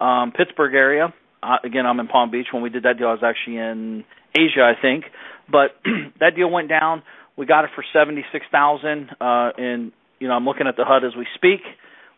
um, 0.00 0.32
Pittsburgh 0.32 0.74
area. 0.74 1.12
uh, 1.42 1.56
again, 1.64 1.86
I'm 1.86 2.00
in 2.00 2.08
Palm 2.08 2.30
Beach. 2.30 2.46
When 2.52 2.62
we 2.62 2.70
did 2.70 2.84
that 2.84 2.98
deal, 2.98 3.08
I 3.08 3.12
was 3.12 3.22
actually 3.22 3.58
in 3.58 4.04
Asia, 4.36 4.62
I 4.62 4.80
think. 4.80 5.04
But 5.50 5.76
that 6.20 6.34
deal 6.36 6.50
went 6.50 6.68
down. 6.68 7.02
We 7.36 7.46
got 7.46 7.64
it 7.64 7.70
for 7.74 7.84
seventy 7.92 8.24
six 8.32 8.46
thousand, 8.50 9.10
uh, 9.20 9.50
and 9.56 9.92
you 10.18 10.26
know 10.28 10.34
I'm 10.34 10.44
looking 10.44 10.66
at 10.66 10.76
the 10.76 10.84
HUD 10.84 11.04
as 11.04 11.12
we 11.16 11.26
speak. 11.34 11.60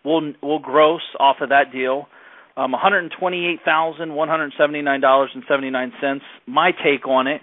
We'll 0.04 0.32
we'll 0.42 0.60
gross 0.60 1.02
off 1.18 1.36
of 1.42 1.50
that 1.50 1.72
deal 1.72 2.06
um, 2.56 2.72
one 2.72 2.80
hundred 2.80 3.12
twenty-eight 3.18 3.60
thousand 3.64 4.14
one 4.14 4.28
hundred 4.28 4.52
seventy-nine 4.58 5.00
dollars 5.00 5.30
and 5.34 5.42
seventy-nine 5.48 5.92
cents. 6.00 6.24
My 6.46 6.72
take 6.72 7.06
on 7.06 7.26
it 7.26 7.40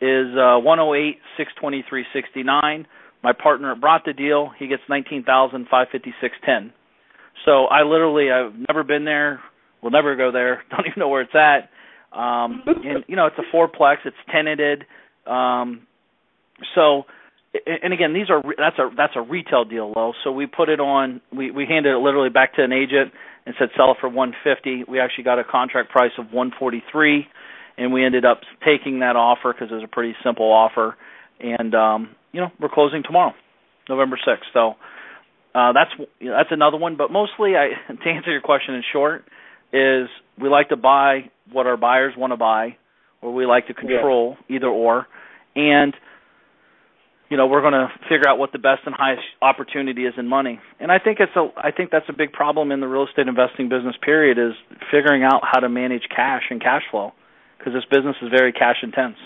is 0.00 0.34
uh, 0.36 0.58
one 0.58 0.78
hundred 0.78 0.96
eight 0.96 1.18
six 1.36 1.52
twenty-three 1.60 2.04
sixty-nine. 2.12 2.86
My 3.22 3.32
partner 3.32 3.74
brought 3.74 4.04
the 4.04 4.12
deal. 4.12 4.50
He 4.58 4.68
gets 4.68 4.82
nineteen 4.88 5.24
thousand 5.24 5.66
five 5.70 5.88
fifty-six 5.90 6.34
ten. 6.44 6.72
So 7.44 7.64
I 7.66 7.82
literally 7.82 8.30
I've 8.30 8.54
never 8.68 8.84
been 8.84 9.04
there. 9.04 9.40
Will 9.82 9.90
never 9.90 10.16
go 10.16 10.32
there. 10.32 10.62
Don't 10.70 10.86
even 10.86 10.98
know 10.98 11.08
where 11.08 11.22
it's 11.22 11.34
at. 11.34 11.70
Um, 12.16 12.62
and 12.66 13.04
you 13.06 13.16
know 13.16 13.26
it's 13.26 13.38
a 13.38 13.56
fourplex. 13.56 13.96
It's 14.04 14.16
tenanted. 14.30 14.84
Um, 15.26 15.86
so 16.74 17.04
and 17.66 17.92
again 17.92 18.12
these 18.12 18.30
are 18.30 18.42
that's 18.56 18.78
a 18.78 18.90
that's 18.96 19.14
a 19.16 19.22
retail 19.22 19.64
deal 19.64 19.92
Lo 19.94 20.12
so 20.22 20.32
we 20.32 20.46
put 20.46 20.68
it 20.68 20.80
on 20.80 21.20
we 21.34 21.50
we 21.50 21.66
handed 21.66 21.94
it 21.94 21.98
literally 21.98 22.28
back 22.28 22.54
to 22.54 22.62
an 22.62 22.72
agent 22.72 23.12
and 23.46 23.54
said 23.58 23.68
sell 23.76 23.92
it 23.92 23.96
for 24.00 24.08
150 24.08 24.84
we 24.90 25.00
actually 25.00 25.24
got 25.24 25.38
a 25.38 25.44
contract 25.44 25.90
price 25.90 26.12
of 26.18 26.26
143 26.26 27.26
and 27.78 27.92
we 27.92 28.04
ended 28.04 28.24
up 28.24 28.40
taking 28.64 29.00
that 29.00 29.16
offer 29.16 29.52
because 29.52 29.70
it 29.70 29.74
was 29.74 29.84
a 29.84 29.88
pretty 29.88 30.14
simple 30.22 30.52
offer 30.52 30.96
and 31.40 31.74
um 31.74 32.14
you 32.32 32.40
know 32.40 32.50
we're 32.60 32.68
closing 32.68 33.02
tomorrow 33.02 33.32
november 33.88 34.18
6th 34.26 34.38
so 34.52 34.74
uh 35.54 35.72
that's 35.72 35.90
that's 36.20 36.50
another 36.50 36.76
one. 36.76 36.96
But 36.96 37.10
mostly 37.10 37.56
i 37.56 37.70
to 37.92 38.10
answer 38.10 38.30
your 38.30 38.40
question 38.40 38.74
in 38.74 38.82
short 38.92 39.24
is 39.72 40.08
we 40.40 40.48
like 40.48 40.70
to 40.70 40.76
buy 40.76 41.30
what 41.52 41.66
our 41.66 41.76
buyers 41.76 42.14
want 42.16 42.32
to 42.32 42.36
buy 42.36 42.76
or 43.20 43.32
we 43.34 43.46
like 43.46 43.66
to 43.66 43.74
control 43.74 44.36
yeah. 44.48 44.56
either 44.56 44.68
or. 44.68 45.06
And 45.56 45.94
you 47.28 47.36
know 47.36 47.46
we're 47.46 47.60
going 47.60 47.74
to 47.74 47.88
figure 48.08 48.28
out 48.28 48.38
what 48.38 48.52
the 48.52 48.58
best 48.58 48.82
and 48.86 48.94
highest 48.94 49.22
opportunity 49.42 50.04
is 50.04 50.14
in 50.16 50.26
money. 50.28 50.60
And 50.80 50.90
i 50.92 50.98
think 50.98 51.18
it's 51.20 51.34
a 51.36 51.48
i 51.56 51.70
think 51.70 51.90
that's 51.90 52.08
a 52.08 52.12
big 52.12 52.32
problem 52.32 52.72
in 52.72 52.80
the 52.80 52.88
real 52.88 53.06
estate 53.06 53.28
investing 53.28 53.68
business 53.68 53.96
period 54.02 54.38
is 54.38 54.54
figuring 54.90 55.24
out 55.24 55.42
how 55.42 55.60
to 55.60 55.68
manage 55.68 56.08
cash 56.14 56.44
and 56.50 56.60
cash 56.60 56.82
flow 56.90 57.12
because 57.58 57.72
this 57.74 57.84
business 57.84 58.16
is 58.22 58.28
very 58.30 58.52
cash 58.52 58.76
intense 58.82 59.16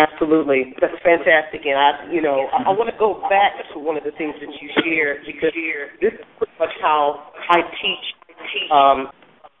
absolutely 0.00 0.72
that's 0.80 0.96
fantastic 1.04 1.60
and 1.68 1.76
i 1.76 2.08
you 2.08 2.24
know 2.24 2.48
i, 2.56 2.68
I 2.68 2.72
want 2.72 2.88
to 2.88 2.96
go 2.96 3.20
back 3.28 3.52
to 3.72 3.78
one 3.78 4.00
of 4.00 4.04
the 4.04 4.14
things 4.16 4.32
that 4.40 4.48
you 4.48 4.68
shared 4.80 5.28
because 5.28 5.52
this 6.00 6.16
is 6.16 6.24
pretty 6.40 6.56
much 6.56 6.72
how 6.80 7.32
i 7.52 7.60
teach 7.80 8.06
um 8.72 9.12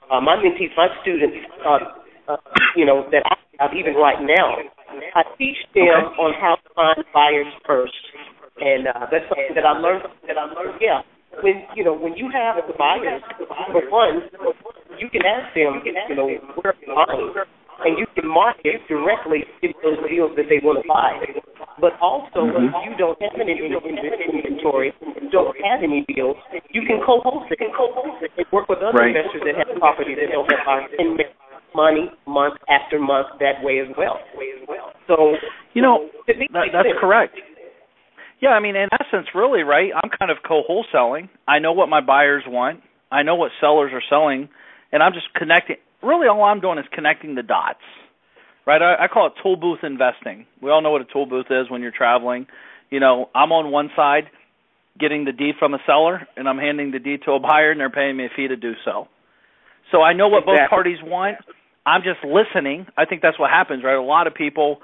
uh, 0.08 0.20
my 0.20 0.40
mentees 0.40 0.72
my 0.76 0.88
students 1.04 1.36
uh, 1.62 1.78
uh 2.32 2.40
you 2.76 2.88
know 2.88 3.04
that 3.12 3.22
i 3.28 3.36
have 3.60 3.76
even 3.76 3.94
right 3.94 4.18
now 4.24 4.56
I 5.14 5.22
teach 5.38 5.58
them 5.74 5.86
okay. 5.86 6.18
on 6.18 6.30
how 6.40 6.58
to 6.58 6.68
find 6.74 7.04
buyers 7.14 7.52
first, 7.66 7.94
and 8.58 8.88
uh, 8.88 9.06
that's 9.10 9.26
something 9.30 9.54
that 9.54 9.66
I 9.66 9.78
learned. 9.78 10.06
That 10.26 10.38
I 10.38 10.50
learned. 10.50 10.82
Yeah, 10.82 11.02
when 11.42 11.62
you 11.76 11.84
know 11.84 11.94
when 11.94 12.14
you 12.18 12.30
have 12.32 12.58
the 12.66 12.74
buyers, 12.74 13.22
for 13.70 13.82
one, 13.90 14.26
you 14.98 15.08
can 15.10 15.22
ask 15.22 15.54
them, 15.54 15.82
you 15.84 16.16
know, 16.16 16.26
where 16.58 16.74
buying, 16.86 17.30
and 17.84 17.98
you 17.98 18.06
can 18.14 18.28
market 18.28 18.80
directly 18.88 19.44
to 19.62 19.72
those 19.82 20.00
deals 20.08 20.32
that 20.36 20.46
they 20.48 20.60
want 20.62 20.82
to 20.82 20.86
buy. 20.88 21.16
But 21.80 21.96
also, 22.00 22.44
mm-hmm. 22.44 22.68
if 22.68 22.76
you 22.84 22.92
don't 23.00 23.16
have 23.24 23.40
any 23.40 23.56
inventory, 23.56 24.92
don't 25.32 25.56
have 25.64 25.80
any 25.80 26.04
deals, 26.12 26.36
you 26.70 26.84
can 26.84 27.00
co-host 27.00 27.48
it. 27.48 27.56
You 27.56 27.68
can 27.68 27.72
co-host 27.72 28.20
it 28.20 28.30
and 28.36 28.46
work 28.52 28.68
with 28.68 28.84
other 28.84 28.96
right. 29.00 29.16
investors 29.16 29.42
that 29.48 29.56
have 29.56 29.72
properties 29.80 30.20
that 30.20 30.28
don't 30.28 30.44
have 30.52 30.60
buyers 30.66 30.92
and 30.98 31.16
make 31.16 31.32
money 31.74 32.12
month 32.26 32.60
after 32.68 32.98
month 32.98 33.28
that 33.40 33.64
way 33.64 33.80
as 33.80 33.88
well. 33.96 34.20
So 35.08 35.34
you 35.72 35.82
know 35.82 36.08
that, 36.26 36.36
that's 36.52 36.94
correct. 37.00 37.34
Yeah, 38.40 38.50
I 38.50 38.60
mean, 38.60 38.74
in 38.74 38.88
essence, 38.92 39.28
really, 39.34 39.62
right? 39.62 39.90
I'm 39.94 40.10
kind 40.18 40.30
of 40.30 40.38
co-wholesaling. 40.46 41.28
I 41.46 41.58
know 41.58 41.72
what 41.72 41.88
my 41.88 42.00
buyers 42.00 42.42
want. 42.46 42.80
I 43.12 43.22
know 43.22 43.34
what 43.34 43.50
sellers 43.60 43.92
are 43.92 44.02
selling, 44.08 44.48
and 44.92 45.02
I'm 45.02 45.12
just 45.12 45.26
connecting. 45.34 45.76
Really, 46.02 46.28
all 46.28 46.42
I'm 46.44 46.60
doing 46.60 46.78
is 46.78 46.86
connecting 46.92 47.34
the 47.34 47.42
dots, 47.42 47.80
right? 48.66 48.80
I, 48.80 49.04
I 49.04 49.08
call 49.08 49.26
it 49.26 49.34
tool 49.42 49.56
booth 49.56 49.80
investing. 49.82 50.46
We 50.62 50.70
all 50.70 50.82
know 50.82 50.90
what 50.90 51.02
a 51.02 51.06
tool 51.12 51.26
booth 51.26 51.46
is 51.50 51.70
when 51.70 51.82
you're 51.82 51.92
traveling. 51.96 52.46
You 52.90 53.00
know, 53.00 53.28
I'm 53.34 53.52
on 53.52 53.70
one 53.70 53.90
side 53.94 54.24
getting 54.98 55.24
the 55.24 55.32
deed 55.32 55.54
from 55.58 55.74
a 55.74 55.78
seller, 55.86 56.26
and 56.36 56.48
I'm 56.48 56.58
handing 56.58 56.90
the 56.90 56.98
deed 56.98 57.20
to 57.24 57.32
a 57.32 57.40
buyer, 57.40 57.70
and 57.70 57.80
they're 57.80 57.90
paying 57.90 58.16
me 58.16 58.26
a 58.26 58.28
fee 58.34 58.48
to 58.48 58.56
do 58.56 58.72
so. 58.84 59.08
So 59.90 60.02
I 60.02 60.12
know 60.12 60.28
what 60.28 60.42
exactly. 60.42 60.58
both 60.58 60.70
parties 60.70 60.98
want. 61.02 61.38
I'm 61.86 62.02
just 62.02 62.24
listening. 62.24 62.86
I 62.96 63.04
think 63.04 63.22
that's 63.22 63.38
what 63.38 63.50
happens, 63.50 63.82
right? 63.82 63.96
A 63.96 64.02
lot 64.02 64.26
of 64.26 64.34
people, 64.34 64.80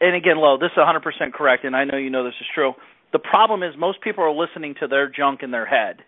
and 0.00 0.14
again, 0.14 0.36
Lo, 0.38 0.58
this 0.58 0.70
is 0.72 0.78
100% 0.78 1.32
correct, 1.32 1.64
and 1.64 1.76
I 1.76 1.84
know 1.84 1.96
you 1.96 2.10
know 2.10 2.24
this 2.24 2.34
is 2.40 2.46
true. 2.54 2.74
The 3.12 3.18
problem 3.18 3.62
is 3.62 3.74
most 3.78 4.00
people 4.00 4.24
are 4.24 4.32
listening 4.32 4.74
to 4.80 4.88
their 4.88 5.08
junk 5.08 5.42
in 5.42 5.50
their 5.50 5.66
head. 5.66 6.02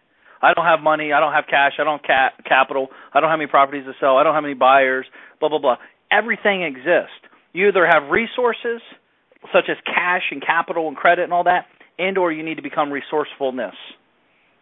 I 0.46 0.54
don't 0.54 0.64
have 0.64 0.80
money. 0.80 1.12
I 1.12 1.18
don't 1.18 1.32
have 1.32 1.46
cash. 1.50 1.72
I 1.78 1.84
don't 1.84 2.00
have 2.00 2.06
ca- 2.06 2.42
capital. 2.48 2.88
I 3.12 3.20
don't 3.20 3.30
have 3.30 3.40
any 3.40 3.48
properties 3.48 3.84
to 3.86 3.92
sell. 3.98 4.16
I 4.16 4.22
don't 4.22 4.34
have 4.34 4.44
any 4.44 4.54
buyers. 4.54 5.06
Blah 5.40 5.48
blah 5.48 5.58
blah. 5.58 5.76
Everything 6.10 6.62
exists. 6.62 7.18
You 7.52 7.68
either 7.68 7.86
have 7.86 8.10
resources 8.10 8.80
such 9.52 9.64
as 9.68 9.76
cash 9.84 10.22
and 10.30 10.44
capital 10.44 10.88
and 10.88 10.96
credit 10.96 11.24
and 11.24 11.32
all 11.32 11.44
that, 11.44 11.66
and 11.98 12.16
or 12.16 12.30
you 12.30 12.44
need 12.44 12.56
to 12.56 12.62
become 12.62 12.92
resourcefulness. 12.92 13.74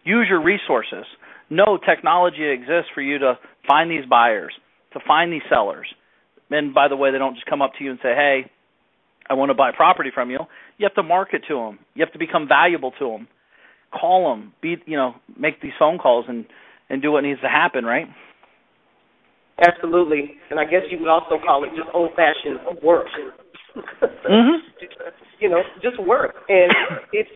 Use 0.04 0.26
your 0.28 0.42
resources. 0.42 1.04
No 1.50 1.78
technology 1.78 2.48
exists 2.48 2.90
for 2.94 3.02
you 3.02 3.18
to 3.18 3.38
find 3.68 3.90
these 3.90 4.06
buyers 4.08 4.52
to 4.94 5.00
find 5.06 5.32
these 5.32 5.42
sellers. 5.50 5.86
And 6.50 6.72
by 6.72 6.88
the 6.88 6.96
way, 6.96 7.10
they 7.10 7.18
don't 7.18 7.34
just 7.34 7.46
come 7.46 7.60
up 7.60 7.72
to 7.78 7.84
you 7.84 7.90
and 7.90 7.98
say, 8.02 8.14
"Hey, 8.14 8.50
I 9.28 9.34
want 9.34 9.50
to 9.50 9.54
buy 9.54 9.72
property 9.72 10.10
from 10.10 10.30
you." 10.30 10.46
You 10.78 10.86
have 10.86 10.94
to 10.94 11.02
market 11.02 11.44
to 11.48 11.56
them. 11.56 11.78
You 11.94 12.04
have 12.04 12.12
to 12.12 12.18
become 12.18 12.48
valuable 12.48 12.92
to 12.92 13.10
them. 13.10 13.28
Call 13.98 14.30
them. 14.30 14.52
Be 14.60 14.76
you 14.86 14.96
know, 14.96 15.14
make 15.38 15.60
these 15.60 15.72
phone 15.78 15.98
calls 15.98 16.26
and 16.28 16.46
and 16.90 17.00
do 17.00 17.12
what 17.12 17.22
needs 17.22 17.40
to 17.40 17.48
happen. 17.48 17.84
Right. 17.84 18.06
Absolutely, 19.58 20.34
and 20.50 20.58
I 20.58 20.64
guess 20.64 20.82
you 20.90 20.98
would 20.98 21.08
also 21.08 21.38
call 21.44 21.62
it 21.62 21.70
just 21.76 21.88
old-fashioned 21.94 22.82
work. 22.82 23.06
mm-hmm. 23.76 24.58
You 25.40 25.50
know, 25.50 25.60
just 25.82 26.00
work, 26.00 26.36
and 26.48 26.72
it's 27.12 27.28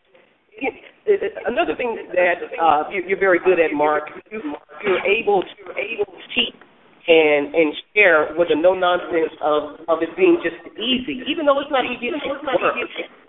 it, 0.53 0.75
it, 1.05 1.33
another 1.47 1.77
thing 1.77 2.09
that 2.15 2.62
uh, 2.62 2.88
you, 2.91 3.03
you're 3.07 3.19
very 3.19 3.38
good 3.45 3.61
at, 3.61 3.75
Mark. 3.75 4.05
You, 4.31 4.41
you're 4.83 5.05
able 5.05 5.43
to 5.43 5.62
able 5.77 6.07
to 6.07 6.25
teach 6.35 6.55
and 7.09 7.57
and 7.57 7.73
share 7.97 8.37
with 8.37 8.53
the 8.53 8.59
no 8.61 8.77
nonsense 8.77 9.33
of 9.41 9.81
of 9.88 10.05
it 10.05 10.12
being 10.12 10.37
just 10.45 10.61
easy, 10.77 11.25
even 11.25 11.49
though 11.49 11.57
it's 11.59 11.73
not 11.73 11.88
easy 11.88 12.12
to 12.12 12.21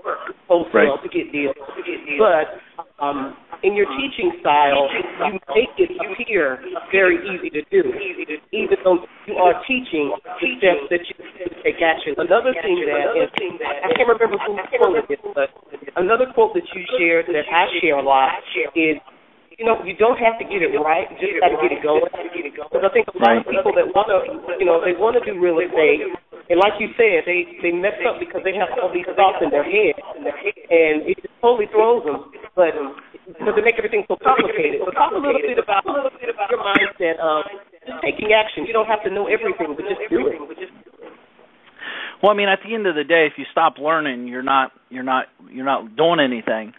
work, 0.04 0.36
wholesale 0.52 1.00
right. 1.00 1.04
to 1.04 1.08
get 1.08 1.32
deals. 1.32 1.56
But 2.20 2.60
um, 3.00 3.40
in 3.64 3.80
your 3.80 3.88
teaching 3.96 4.36
style, 4.44 4.92
you 5.32 5.40
make 5.56 5.72
it 5.80 5.96
appear 5.96 6.60
very 6.92 7.24
easy 7.24 7.50
to 7.56 7.64
do, 7.72 7.88
even 8.52 8.78
though 8.84 9.00
you 9.28 9.36
are 9.40 9.56
teaching 9.64 10.12
the 10.12 10.48
steps 10.60 10.84
that 10.92 11.04
you 11.08 11.16
take 11.64 11.80
action. 11.80 12.20
Another 12.20 12.52
thing 12.60 12.84
that 12.84 13.16
is, 13.16 13.32
I 13.32 13.96
can't 13.96 14.12
remember 14.12 14.36
who 14.36 14.60
quoted 14.76 15.08
it, 15.08 15.24
but 15.36 15.56
another 15.96 16.28
quote 16.36 16.52
that 16.54 16.68
you 16.76 16.84
shared 17.00 17.28
that 17.32 17.48
I 17.48 17.72
share 17.80 18.00
a 18.00 18.04
lot 18.04 18.44
is 18.76 19.00
you 19.60 19.68
know, 19.68 19.76
you 19.84 19.92
don't 20.00 20.16
have 20.16 20.40
to 20.40 20.48
get 20.48 20.64
it 20.64 20.72
right. 20.80 21.04
You 21.12 21.20
just 21.20 21.44
got 21.44 21.52
to 21.52 21.60
get 21.60 21.76
it 21.76 21.84
going. 21.84 22.08
Because 22.08 22.80
I 22.80 22.90
think 22.96 23.12
a 23.12 23.20
lot 23.20 23.44
of 23.44 23.46
people 23.52 23.76
that 23.76 23.92
want 23.92 24.08
to, 24.08 24.18
you 24.56 24.64
know, 24.64 24.80
they 24.80 24.96
want 24.96 25.20
to 25.20 25.24
do 25.28 25.36
real 25.36 25.60
estate, 25.60 26.00
and 26.48 26.58
like 26.64 26.80
you 26.80 26.88
said, 26.96 27.28
they 27.28 27.44
they 27.60 27.76
mess 27.76 28.00
up 28.08 28.24
because 28.24 28.40
they 28.48 28.56
have 28.56 28.72
all 28.80 28.88
these 28.88 29.06
thoughts 29.20 29.44
in 29.44 29.52
their 29.52 29.68
head, 29.68 30.00
and 30.16 31.04
it 31.12 31.20
just 31.20 31.36
totally 31.44 31.68
throws 31.76 32.08
them. 32.08 32.32
But 32.56 32.72
because 33.28 33.54
they 33.60 33.62
make 33.68 33.76
everything 33.76 34.08
so 34.08 34.16
complicated. 34.16 34.80
So 34.80 34.96
talk 34.96 35.12
a 35.12 35.20
little 35.20 35.44
bit 35.44 35.60
about 35.60 35.84
your 35.84 36.64
mindset 36.64 37.20
of 37.20 37.44
just 37.84 38.00
taking 38.00 38.32
action. 38.32 38.64
You 38.64 38.72
don't 38.72 38.88
have 38.88 39.04
to 39.04 39.12
know 39.12 39.28
everything, 39.28 39.76
but 39.76 39.84
just 39.84 40.08
do 40.08 40.24
it. 40.24 40.40
Well, 42.24 42.32
I 42.32 42.36
mean, 42.36 42.48
at 42.48 42.64
the 42.64 42.72
end 42.72 42.88
of 42.88 42.96
the 42.96 43.04
day, 43.04 43.28
if 43.28 43.36
you 43.36 43.44
stop 43.52 43.76
learning, 43.76 44.32
you're 44.32 44.44
not 44.44 44.72
you're 44.88 45.04
not 45.04 45.28
you're 45.52 45.68
not 45.68 46.00
doing 46.00 46.24
anything. 46.24 46.72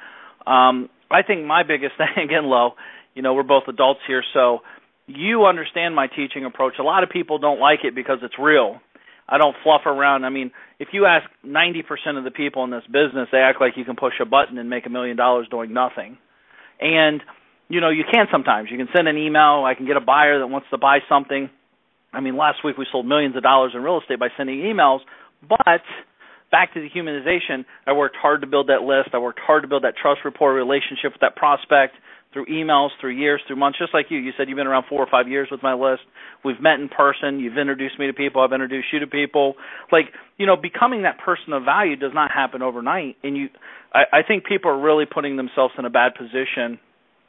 Um, 0.49 0.89
I 1.11 1.23
think 1.23 1.45
my 1.45 1.63
biggest 1.63 1.93
thing 1.99 2.25
again, 2.25 2.45
Lo, 2.45 2.73
you 3.15 3.23
know, 3.23 3.35
we're 3.35 3.43
both 3.43 3.65
adults 3.69 4.01
here, 4.07 4.23
so 4.33 4.61
you 5.07 5.45
understand 5.47 5.95
my 5.95 6.07
teaching 6.07 6.45
approach. 6.45 6.75
A 6.79 6.85
lot 6.85 7.03
of 7.03 7.11
people 7.11 7.39
don't 7.39 7.59
like 7.59 7.81
it 7.85 7.95
because 7.95 8.19
it's 8.23 8.39
real. 8.39 8.81
I 9.29 9.39
don't 9.39 9.57
fluff 9.63 9.83
around. 9.87 10.25
I 10.25 10.31
mean, 10.31 10.51
if 10.79 10.89
you 10.93 11.07
ask 11.07 11.29
90% 11.47 12.19
of 12.19 12.25
the 12.25 12.31
people 12.31 12.65
in 12.65 12.71
this 12.71 12.85
business, 12.87 13.29
they 13.31 13.39
act 13.39 13.61
like 13.61 13.75
you 13.77 13.85
can 13.85 13.97
push 13.97 14.15
a 14.21 14.25
button 14.25 14.59
and 14.59 14.69
make 14.69 14.87
a 14.87 14.91
million 14.91 15.17
dollars 15.17 15.47
doing 15.51 15.73
nothing. 15.73 16.19
And 16.81 17.23
you 17.71 17.81
know, 17.81 17.89
you 17.89 18.03
can 18.11 18.27
sometimes. 18.31 18.69
You 18.71 18.77
can 18.77 18.89
send 18.95 19.07
an 19.07 19.17
email, 19.17 19.65
I 19.65 19.75
can 19.75 19.87
get 19.87 19.97
a 19.97 20.01
buyer 20.01 20.41
that 20.41 20.47
wants 20.49 20.67
to 20.71 20.79
buy 20.79 20.99
something. 21.09 21.49
I 22.13 22.21
mean, 22.21 22.37
last 22.37 22.65
week 22.65 22.77
we 22.77 22.87
sold 22.91 23.07
millions 23.07 23.37
of 23.37 23.45
dollars 23.45 23.73
in 23.75 23.83
real 23.83 24.01
estate 24.01 24.19
by 24.19 24.29
sending 24.37 24.59
emails, 24.59 24.99
but 25.49 25.83
back 26.51 26.75
to 26.75 26.81
the 26.81 26.89
humanization, 26.91 27.65
I 27.87 27.93
worked 27.93 28.17
hard 28.17 28.41
to 28.43 28.47
build 28.47 28.69
that 28.69 28.83
list. 28.83 29.11
I 29.13 29.19
worked 29.19 29.41
hard 29.41 29.63
to 29.63 29.69
build 29.69 29.85
that 29.85 29.95
trust 30.01 30.21
rapport 30.25 30.55
relationship 30.55 31.13
with 31.13 31.21
that 31.21 31.37
prospect. 31.37 31.95
through 32.33 32.47
emails, 32.47 32.91
through 33.01 33.11
years, 33.11 33.41
through 33.47 33.57
months, 33.57 33.79
just 33.79 33.93
like 33.93 34.07
you. 34.09 34.19
You 34.19 34.33
said 34.37 34.49
you've 34.49 34.57
been 34.57 34.67
around 34.67 34.85
four 34.89 35.01
or 35.01 35.09
five 35.11 35.29
years 35.29 35.49
with 35.51 35.63
my 35.63 35.75
list. 35.75 36.03
We've 36.45 36.61
met 36.61 36.79
in 36.79 36.89
person. 36.89 37.41
You've 37.41 37.59
introduced 37.59 37.99
me 37.99 38.07
to 38.07 38.13
people. 38.13 38.43
I've 38.43 38.53
introduced 38.53 38.87
you 38.93 39.01
to 39.01 39.07
people. 39.07 39.55
Like, 39.91 40.07
you 40.39 40.47
know, 40.47 40.57
becoming 40.57 41.03
that 41.03 41.19
person 41.19 41.53
of 41.53 41.65
value 41.65 41.97
does 41.97 42.13
not 42.15 42.31
happen 42.31 42.63
overnight. 42.63 43.17
And 43.23 43.37
you, 43.37 43.49
I, 43.93 44.21
I 44.21 44.23
think 44.27 44.45
people 44.45 44.71
are 44.71 44.81
really 44.81 45.07
putting 45.13 45.37
themselves 45.37 45.75
in 45.77 45.85
a 45.85 45.91
bad 45.91 46.13
position, 46.15 46.79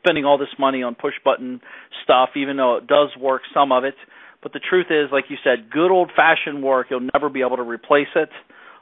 spending 0.03 0.25
all 0.25 0.37
this 0.37 0.53
money 0.59 0.83
on 0.83 0.93
push 0.93 1.15
button 1.25 1.61
stuff, 2.03 2.29
even 2.35 2.57
though 2.57 2.77
it 2.77 2.87
does 2.87 3.09
work, 3.19 3.41
some 3.53 3.71
of 3.71 3.83
it. 3.83 3.95
But 4.43 4.53
the 4.53 4.59
truth 4.59 4.87
is, 4.89 5.11
like 5.11 5.25
you 5.29 5.37
said, 5.43 5.71
good 5.71 5.91
old 5.91 6.11
fashioned 6.15 6.63
work, 6.63 6.87
you'll 6.89 7.07
never 7.13 7.29
be 7.29 7.41
able 7.41 7.57
to 7.57 7.63
replace 7.63 8.07
it. 8.15 8.29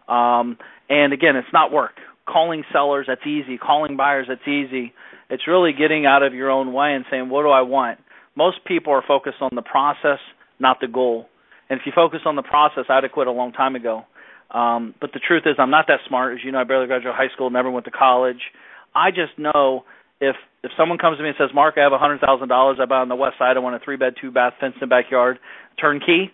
Um, 0.09 0.57
and 0.89 1.13
again, 1.13 1.35
it's 1.35 1.53
not 1.53 1.71
work. 1.71 1.93
Calling 2.27 2.63
sellers, 2.73 3.05
that's 3.07 3.25
easy. 3.25 3.57
Calling 3.57 3.95
buyers, 3.95 4.25
that's 4.27 4.47
easy 4.47 4.93
it's 5.29 5.47
really 5.47 5.71
getting 5.73 6.05
out 6.05 6.23
of 6.23 6.33
your 6.33 6.49
own 6.49 6.73
way 6.73 6.93
and 6.93 7.05
saying, 7.09 7.29
what 7.29 7.43
do 7.43 7.49
I 7.49 7.61
want? 7.61 7.99
Most 8.35 8.65
people 8.65 8.93
are 8.93 9.03
focused 9.07 9.37
on 9.41 9.51
the 9.53 9.61
process, 9.61 10.19
not 10.59 10.77
the 10.81 10.87
goal. 10.87 11.27
And 11.69 11.79
if 11.79 11.85
you 11.85 11.91
focus 11.93 12.21
on 12.25 12.35
the 12.35 12.41
process, 12.41 12.85
I'd 12.89 13.03
have 13.03 13.11
quit 13.11 13.27
a 13.27 13.31
long 13.31 13.51
time 13.53 13.75
ago. 13.75 14.03
Um, 14.51 14.95
but 14.99 15.11
the 15.13 15.19
truth 15.19 15.43
is, 15.45 15.55
I'm 15.59 15.69
not 15.69 15.85
that 15.87 15.99
smart. 16.07 16.33
As 16.33 16.39
you 16.43 16.51
know, 16.51 16.57
I 16.59 16.63
barely 16.63 16.87
graduated 16.87 17.15
high 17.15 17.31
school, 17.33 17.51
never 17.51 17.69
went 17.69 17.85
to 17.85 17.91
college. 17.91 18.41
I 18.95 19.11
just 19.11 19.37
know 19.37 19.83
if 20.19 20.35
if 20.63 20.71
someone 20.75 20.97
comes 20.97 21.17
to 21.17 21.23
me 21.23 21.29
and 21.29 21.37
says, 21.37 21.51
"Mark, 21.53 21.75
I 21.77 21.81
have 21.81 21.93
a 21.93 21.99
hundred 21.99 22.19
thousand 22.19 22.47
dollars. 22.47 22.79
I 22.81 22.85
buy 22.85 22.97
on 22.97 23.09
the 23.09 23.15
west 23.15 23.37
side. 23.37 23.55
I 23.55 23.59
want 23.59 23.75
a 23.75 23.85
three 23.85 23.95
bed, 23.95 24.15
two 24.19 24.31
bath, 24.31 24.53
fenced 24.59 24.79
in 24.81 24.89
backyard, 24.89 25.37
turnkey," 25.79 26.31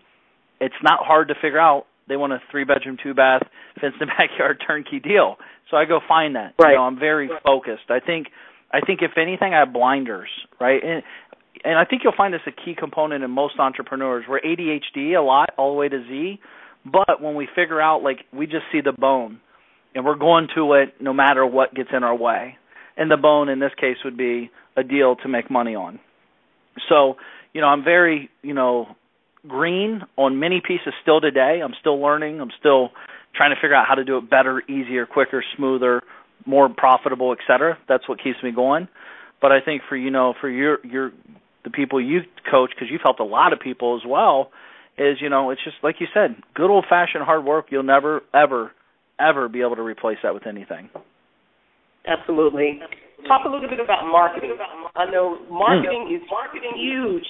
it's 0.62 0.76
not 0.82 1.00
hard 1.04 1.28
to 1.28 1.36
figure 1.36 1.60
out. 1.60 1.86
They 2.08 2.18
want 2.18 2.34
a 2.34 2.40
three 2.52 2.64
bedroom, 2.64 2.98
two 3.02 3.14
bath, 3.14 3.42
fenced 3.82 3.98
in 4.02 4.08
backyard, 4.08 4.64
turnkey 4.66 5.00
deal. 5.00 5.38
So 5.72 5.78
I 5.78 5.86
go 5.86 6.00
find 6.08 6.36
that. 6.36 6.54
Right. 6.60 6.72
You 6.72 6.78
know, 6.78 6.84
I'm 6.84 7.00
very 7.00 7.30
focused. 7.44 7.90
I 7.90 8.00
think 8.00 8.28
I 8.72 8.82
think 8.86 9.02
if 9.02 9.12
anything, 9.18 9.54
I 9.54 9.60
have 9.60 9.74
blinders, 9.74 10.30
right? 10.60 10.82
And 10.84 11.04
and 11.64 11.80
I 11.80 11.86
think 11.86 12.02
you'll 12.04 12.14
find 12.16 12.34
this 12.34 12.42
a 12.46 12.52
key 12.52 12.76
component 12.78 13.24
in 13.24 13.32
most 13.32 13.60
entrepreneurs. 13.60 14.26
We're 14.28 14.42
ADHD 14.42 15.18
a 15.18 15.22
lot, 15.22 15.50
all 15.58 15.74
the 15.74 15.78
way 15.78 15.90
to 15.90 16.04
Z, 16.08 16.40
but 16.86 17.22
when 17.22 17.36
we 17.36 17.48
figure 17.56 17.82
out, 17.82 18.04
like, 18.04 18.20
we 18.32 18.46
just 18.46 18.66
see 18.72 18.82
the 18.82 18.92
bone, 18.92 19.40
and 19.96 20.06
we're 20.06 20.18
going 20.18 20.48
to 20.56 20.74
it 20.74 20.96
no 21.02 21.14
matter 21.14 21.46
what 21.46 21.74
gets 21.74 21.90
in 21.96 22.04
our 22.04 22.16
way. 22.16 22.58
And 22.98 23.10
the 23.10 23.18
bone 23.18 23.50
in 23.50 23.60
this 23.60 23.72
case 23.80 23.98
would 24.04 24.18
be 24.18 24.52
a 24.78 24.84
deal 24.84 25.16
to 25.18 25.28
make 25.28 25.50
money 25.50 25.76
on. 25.76 26.00
So, 26.88 27.16
you 27.54 27.62
know, 27.62 27.68
I'm 27.68 27.84
very, 27.84 28.30
you 28.42 28.54
know, 28.54 28.96
green 29.48 30.02
on 30.18 30.40
many 30.40 30.62
pieces 30.66 30.94
still 31.02 31.22
today. 31.22 31.62
I'm 31.64 31.74
still 31.80 32.02
learning. 32.02 32.42
I'm 32.42 32.52
still 32.60 32.90
trying 33.36 33.52
to 33.52 33.56
figure 33.56 33.76
out 33.76 33.86
how 33.88 33.96
to 33.96 34.04
do 34.04 34.18
it 34.18 34.30
better, 34.30 34.62
easier, 34.70 35.06
quicker, 35.06 35.44
smoother, 35.56 36.02
more 36.46 36.70
profitable, 36.70 37.32
et 37.32 37.40
cetera. 37.48 37.78
That's 37.88 38.08
what 38.08 38.22
keeps 38.24 38.38
me 38.44 38.52
going. 38.52 38.88
But 39.42 39.52
I 39.52 39.62
think 39.62 39.82
for 39.88 39.96
you 39.96 40.12
know 40.12 40.34
for 40.40 40.50
your 40.50 40.80
your 40.86 41.12
the 41.66 41.70
people 41.70 42.00
you 42.00 42.22
coach 42.50 42.70
because 42.74 42.88
you've 42.90 43.02
helped 43.04 43.20
a 43.20 43.26
lot 43.26 43.52
of 43.52 43.60
people 43.60 44.00
as 44.02 44.08
well 44.08 44.52
is 44.98 45.18
you 45.20 45.30
know 45.30 45.50
it's 45.50 45.64
just 45.64 45.76
like 45.84 45.96
you 46.00 46.08
said 46.14 46.36
good 46.54 46.70
old 46.70 46.86
fashioned 46.88 47.24
hard 47.24 47.44
work 47.44 47.66
you'll 47.70 47.84
never 47.84 48.22
ever 48.34 48.72
ever 49.20 49.50
be 49.50 49.62
able 49.62 49.76
to 49.76 49.82
replace 49.82 50.18
that 50.24 50.34
with 50.34 50.48
anything 50.48 50.90
absolutely 52.08 52.80
talk 53.28 53.46
a 53.46 53.52
little 53.52 53.70
bit 53.70 53.80
about 53.80 54.06
marketing 54.08 54.56
i 54.96 55.06
know 55.10 55.38
marketing 55.50 56.10
mm. 56.10 56.16
is 56.16 56.24
marketing 56.30 56.74
huge 56.78 57.26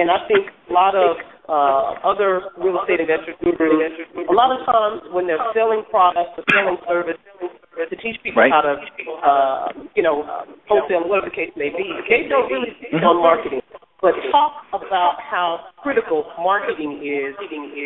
and 0.00 0.10
i 0.10 0.20
think 0.28 0.48
a 0.68 0.72
lot 0.72 0.94
of 0.96 1.16
uh, 1.44 2.00
other 2.00 2.48
real 2.56 2.80
estate 2.80 3.00
investors 3.00 3.36
gurus 3.44 3.92
a 4.16 4.32
lot 4.32 4.48
of 4.48 4.64
times 4.64 5.04
when 5.12 5.28
they're 5.28 5.40
selling 5.52 5.84
products 5.90 6.32
or 6.36 6.44
selling 6.52 6.80
service 6.88 7.20
to 7.76 7.96
teach 7.98 8.16
people 8.22 8.42
right. 8.42 8.52
how 8.54 8.62
to, 8.62 8.74
uh, 8.78 9.66
you 9.98 10.02
know, 10.02 10.22
wholesale, 10.70 11.08
whatever 11.10 11.26
the 11.30 11.34
case 11.34 11.50
may 11.56 11.74
be. 11.74 11.90
They 12.06 12.30
don't 12.30 12.46
really 12.46 12.70
teach 12.78 12.94
on 13.02 13.18
marketing. 13.18 13.60
But 14.00 14.14
talk 14.30 14.68
about 14.70 15.16
how 15.18 15.72
critical 15.82 16.24
marketing 16.38 17.00
is 17.02 17.34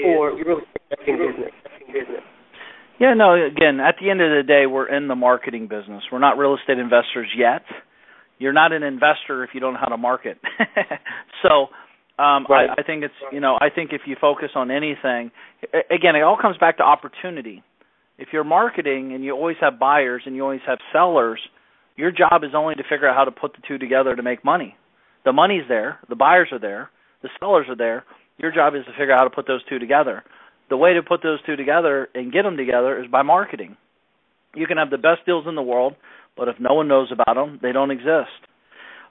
for 0.03 0.35
your 0.35 0.45
real 0.45 0.61
estate 0.61 1.09
investing 1.09 1.89
business. 1.95 2.25
Yeah, 3.01 3.15
no, 3.15 3.35
again, 3.35 3.81
at 3.81 3.97
the 4.01 4.11
end 4.11 4.21
of 4.21 4.31
the 4.31 4.43
day, 4.47 4.67
we're 4.67 4.89
in 4.89 5.09
the 5.09 5.15
marketing 5.15 5.69
business. 5.69 6.03
We're 6.11 6.19
not 6.19 6.37
real 6.37 6.57
estate 6.57 6.79
investors 6.79 7.29
yet. 7.37 7.63
You're 8.39 8.53
not 8.53 8.73
an 8.73 8.83
investor 8.83 9.45
if 9.45 9.51
you 9.55 9.61
don't 9.61 9.75
know 9.75 9.81
how 9.81 9.89
to 9.89 9.97
market. 9.97 10.39
so, 11.43 11.69
um, 12.23 12.47
right. 12.49 12.71
I, 12.71 12.81
I 12.81 12.83
think 12.85 13.05
it's 13.05 13.15
you 13.33 13.41
know 13.41 13.57
I 13.61 13.69
think 13.73 13.91
if 13.93 14.03
you 14.07 14.17
focus 14.21 14.51
on 14.55 14.71
anything, 14.71 15.31
again, 15.91 16.17
it 16.17 16.23
all 16.23 16.39
comes 16.41 16.57
back 16.59 16.79
to 16.79 16.83
opportunity 16.83 17.63
if 18.19 18.29
you're 18.33 18.45
marketing 18.45 19.15
and 19.15 19.25
you 19.25 19.33
always 19.33 19.57
have 19.61 19.79
buyers 19.79 20.23
and 20.27 20.35
you 20.35 20.43
always 20.43 20.61
have 20.67 20.79
sellers, 20.93 21.41
your 21.97 22.11
job 22.11 22.43
is 22.43 22.51
only 22.55 22.75
to 22.75 22.83
figure 22.83 23.09
out 23.09 23.17
how 23.17 23.25
to 23.25 23.31
put 23.31 23.53
the 23.53 23.63
two 23.67 23.79
together 23.79 24.15
to 24.15 24.23
make 24.23 24.45
money. 24.45 24.77
The 25.25 25.33
money's 25.33 25.65
there, 25.69 25.99
the 26.09 26.17
buyers 26.17 26.49
are 26.53 26.59
there, 26.59 26.91
the 27.23 27.29
sellers 27.39 27.67
are 27.69 27.77
there. 27.77 28.05
Your 28.39 28.53
job 28.53 28.75
is 28.75 28.85
to 28.85 28.93
figure 28.93 29.13
out 29.13 29.19
how 29.19 29.25
to 29.25 29.35
put 29.35 29.47
those 29.47 29.65
two 29.69 29.79
together. 29.79 30.23
The 30.71 30.77
way 30.77 30.95
to 30.95 31.03
put 31.03 31.23
those 31.23 31.41
two 31.47 31.57
together 31.57 32.09
and 32.15 32.33
get 32.33 32.43
them 32.43 32.57
together 32.57 33.03
is 33.03 33.11
by 33.11 33.23
marketing. 33.23 33.77
You 34.55 34.67
can 34.67 34.77
have 34.77 34.91
the 34.91 34.99
best 34.99 35.25
deals 35.27 35.47
in 35.49 35.55
the 35.55 35.63
world, 35.63 35.95
but 36.37 36.49
if 36.49 36.57
no 36.59 36.75
one 36.75 36.89
knows 36.89 37.11
about 37.13 37.35
them, 37.35 37.59
they 37.63 37.73
don't 37.73 37.91
exist. 37.91 38.31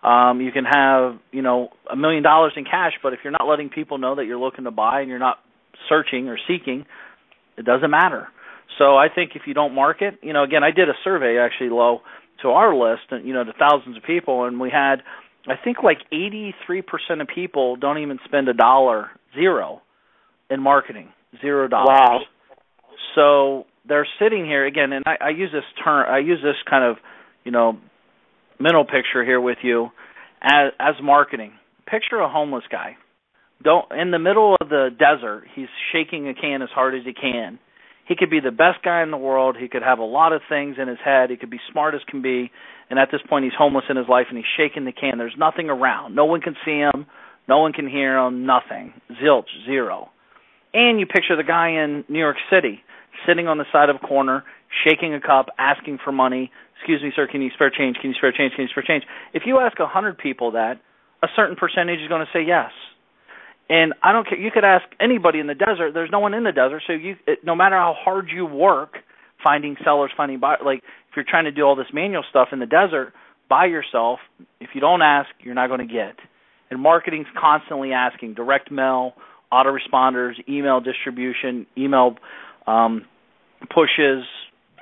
Um, 0.04 0.41
you 0.41 0.52
can 0.52 0.65
have, 0.65 1.17
you 1.32 1.41
know, 1.41 1.70
a 1.91 1.96
million 1.96 2.24
dollars 2.24 2.54
in 2.56 2.63
cash, 2.63 2.93
but 3.02 3.13
if 3.13 3.20
you're 3.24 3.32
not 3.32 3.48
letting 3.48 3.70
people 3.70 3.98
know 3.98 4.15
that 4.15 4.26
you're 4.26 4.39
looking 4.39 4.65
to 4.65 4.72
buy 4.72 5.02
and 5.02 5.10
you're 5.10 5.20
not 5.20 5.38
searching 5.89 6.28
or 6.28 6.38
seeking, 6.48 6.86
it 7.58 7.65
doesn't 7.65 7.89
matter. 7.89 8.28
So 8.78 8.96
I 8.96 9.08
think 9.13 9.32
if 9.36 9.43
you 9.48 9.54
don't 9.54 9.74
market, 9.74 10.20
you 10.22 10.34
know, 10.34 10.43
again, 10.43 10.63
I 10.63 10.72
did 10.72 10.89
a 10.89 10.93
survey 11.04 11.38
actually 11.39 11.70
Lo 11.70 12.02
to 12.43 12.50
our 12.50 12.76
list, 12.76 13.04
and 13.10 13.28
you 13.28 13.34
know, 13.34 13.43
to 13.43 13.54
thousands 13.58 13.98
of 13.98 14.04
people, 14.04 14.46
and 14.46 14.60
we 14.60 14.70
had, 14.70 14.98
I 15.48 15.56
think, 15.62 15.78
like 15.84 15.98
83% 16.13 16.54
of 17.20 17.28
people 17.28 17.76
don't 17.76 17.98
even 17.98 18.20
spend 18.26 18.48
a 18.48 18.54
dollar, 18.54 19.10
zero, 19.34 19.82
in 20.50 20.62
marketing, 20.62 21.10
zero 21.42 21.68
dollars. 21.68 21.88
Wow. 21.90 22.20
So 23.16 23.66
they're 23.88 24.08
sitting 24.20 24.46
here 24.46 24.66
again, 24.66 24.94
and 24.94 25.04
I, 25.06 25.28
I 25.28 25.30
use 25.30 25.50
this 25.52 25.63
term, 25.84 26.06
I 26.10 26.20
use 26.20 26.40
this 26.44 26.56
kind 26.70 26.84
of, 26.84 26.98
you 27.44 27.52
know, 27.52 27.78
mental 28.60 28.86
picture 28.86 29.24
here 29.24 29.42
with 29.42 29.58
you 29.63 29.90
as 30.42 30.74
as 30.80 30.96
marketing. 31.02 31.54
Picture 31.90 32.20
a 32.20 32.30
homeless 32.30 32.66
guy. 32.72 32.98
Don't 33.63 33.86
in 33.92 34.12
the 34.12 34.20
middle 34.20 34.56
of 34.60 34.70
the 34.70 34.90
desert, 34.98 35.46
he's 35.56 35.70
shaking 35.92 36.28
a 36.28 36.34
can 36.34 36.62
as 36.62 36.70
hard 36.74 36.96
as 36.96 37.02
he 37.06 37.13
can 37.13 37.60
he 38.08 38.16
could 38.16 38.30
be 38.30 38.40
the 38.40 38.52
best 38.52 38.84
guy 38.84 39.04
in 39.04 39.12
the 39.12 39.18
world. 39.18 39.58
He 39.60 39.68
could 39.68 39.84
have 39.84 40.00
a 40.00 40.04
lot 40.04 40.32
of 40.32 40.42
things 40.48 40.78
in 40.82 40.88
his 40.88 40.98
head. 41.04 41.30
He 41.30 41.36
could 41.36 41.50
be 41.50 41.60
smart 41.72 41.94
as 41.94 42.02
can 42.08 42.22
be. 42.22 42.52
And 42.90 42.98
at 42.98 43.10
this 43.12 43.20
point, 43.30 43.44
he's 43.44 43.54
homeless 43.58 43.84
in 43.90 43.98
his 43.98 44.08
life 44.08 44.28
and 44.30 44.38
he's 44.38 44.48
shaking 44.56 44.86
the 44.86 44.94
can. 44.94 45.18
There's 45.18 45.36
nothing 45.38 45.70
around. 45.70 46.16
No 46.16 46.26
one 46.26 46.40
can 46.40 46.56
see 46.63 46.80
him. 46.80 47.06
No 47.50 47.60
one 47.60 47.74
can 47.74 47.88
hear 47.88 48.18
him. 48.18 48.46
Nothing. 48.46 48.94
Zilch. 49.22 49.48
Zero. 49.66 50.10
And 50.78 51.00
you 51.00 51.08
picture 51.08 51.36
the 51.36 51.44
guy 51.44 51.70
in 51.70 52.06
New 52.08 52.20
York 52.20 52.38
City 52.52 52.84
sitting 53.26 53.48
on 53.48 53.58
the 53.58 53.66
side 53.72 53.90
of 53.90 53.96
a 53.96 54.00
corner, 54.00 54.44
shaking 54.86 55.16
a 55.16 55.20
cup, 55.20 55.48
asking 55.58 55.98
for 56.04 56.12
money. 56.12 56.52
Excuse 56.78 57.02
me, 57.02 57.12
sir, 57.16 57.26
can 57.26 57.42
you 57.42 57.50
spare 57.56 57.72
change? 57.72 57.98
Can 58.00 58.12
you 58.12 58.16
spare 58.16 58.32
change? 58.32 58.54
Can 58.54 58.62
you 58.62 58.70
spare 58.70 58.84
change? 58.88 59.04
If 59.34 59.44
you 59.48 59.58
ask 59.58 59.80
a 59.80 59.88
hundred 59.88 60.20
people 60.20 60.52
that, 60.52 60.80
a 61.24 61.28
certain 61.36 61.56
percentage 61.56 62.00
is 62.00 62.08
going 62.08 62.22
to 62.22 62.32
say 62.32 62.46
yes. 62.46 62.70
And 63.70 63.96
I 64.04 64.12
don't 64.13 64.30
care. 64.30 64.38
You 64.38 64.52
could 64.52 64.63
ask 64.63 64.86
anybody 65.02 65.40
in 65.40 65.48
the 65.48 65.56
desert. 65.56 65.96
There's 65.96 66.12
no 66.12 66.20
one 66.20 66.36
in 66.36 66.44
the 66.44 66.52
desert, 66.52 66.84
so 66.86 66.94
you, 66.94 67.16
it, 67.26 67.40
no 67.44 67.56
matter 67.56 67.76
how 67.76 67.96
hard 67.98 68.28
you 68.32 68.46
work 68.46 68.98
finding 69.44 69.78
sellers, 69.84 70.12
finding 70.16 70.40
buyers, 70.40 70.60
like 70.63 70.84
if 71.10 71.16
you're 71.16 71.26
trying 71.28 71.46
to 71.46 71.52
do 71.52 71.63
all 71.63 71.76
this 71.76 71.88
manual 71.92 72.24
stuff 72.30 72.50
in 72.52 72.60
the 72.60 72.68
desert 72.68 73.13
by 73.50 73.66
yourself, 73.66 74.20
if 74.62 74.70
you 74.76 74.82
don't 74.82 75.02
ask, 75.02 75.30
you're 75.40 75.56
not 75.56 75.68
going 75.68 75.86
to 75.86 75.92
get. 75.92 76.18
And 76.70 76.80
marketing's 76.80 77.28
constantly 77.40 77.94
asking 77.94 78.36
direct 78.36 78.72
mail, 78.72 79.13
autoresponders, 79.52 80.34
email 80.48 80.80
distribution, 80.80 81.66
email 81.78 82.16
um, 82.66 83.06
pushes, 83.74 84.26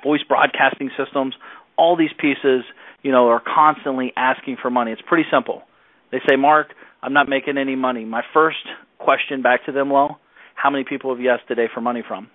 voice 0.02 0.22
broadcasting 0.28 0.90
systems. 0.96 1.34
All 1.78 1.96
these 1.96 2.10
pieces, 2.18 2.64
you 3.02 3.12
know, 3.12 3.28
are 3.28 3.42
constantly 3.42 4.12
asking 4.16 4.56
for 4.60 4.70
money. 4.70 4.92
It's 4.92 5.02
pretty 5.06 5.28
simple. 5.30 5.62
They 6.10 6.18
say, 6.28 6.36
Mark, 6.36 6.68
I'm 7.02 7.12
not 7.12 7.28
making 7.28 7.58
any 7.58 7.76
money. 7.76 8.04
My 8.04 8.22
first 8.32 8.66
question 8.98 9.42
back 9.42 9.66
to 9.66 9.72
them, 9.72 9.90
Lo, 9.90 10.16
how 10.54 10.70
many 10.70 10.84
people 10.84 11.14
have 11.14 11.22
you 11.22 11.30
asked 11.30 11.48
today 11.48 11.66
for 11.72 11.80
money 11.80 12.02
from? 12.06 12.28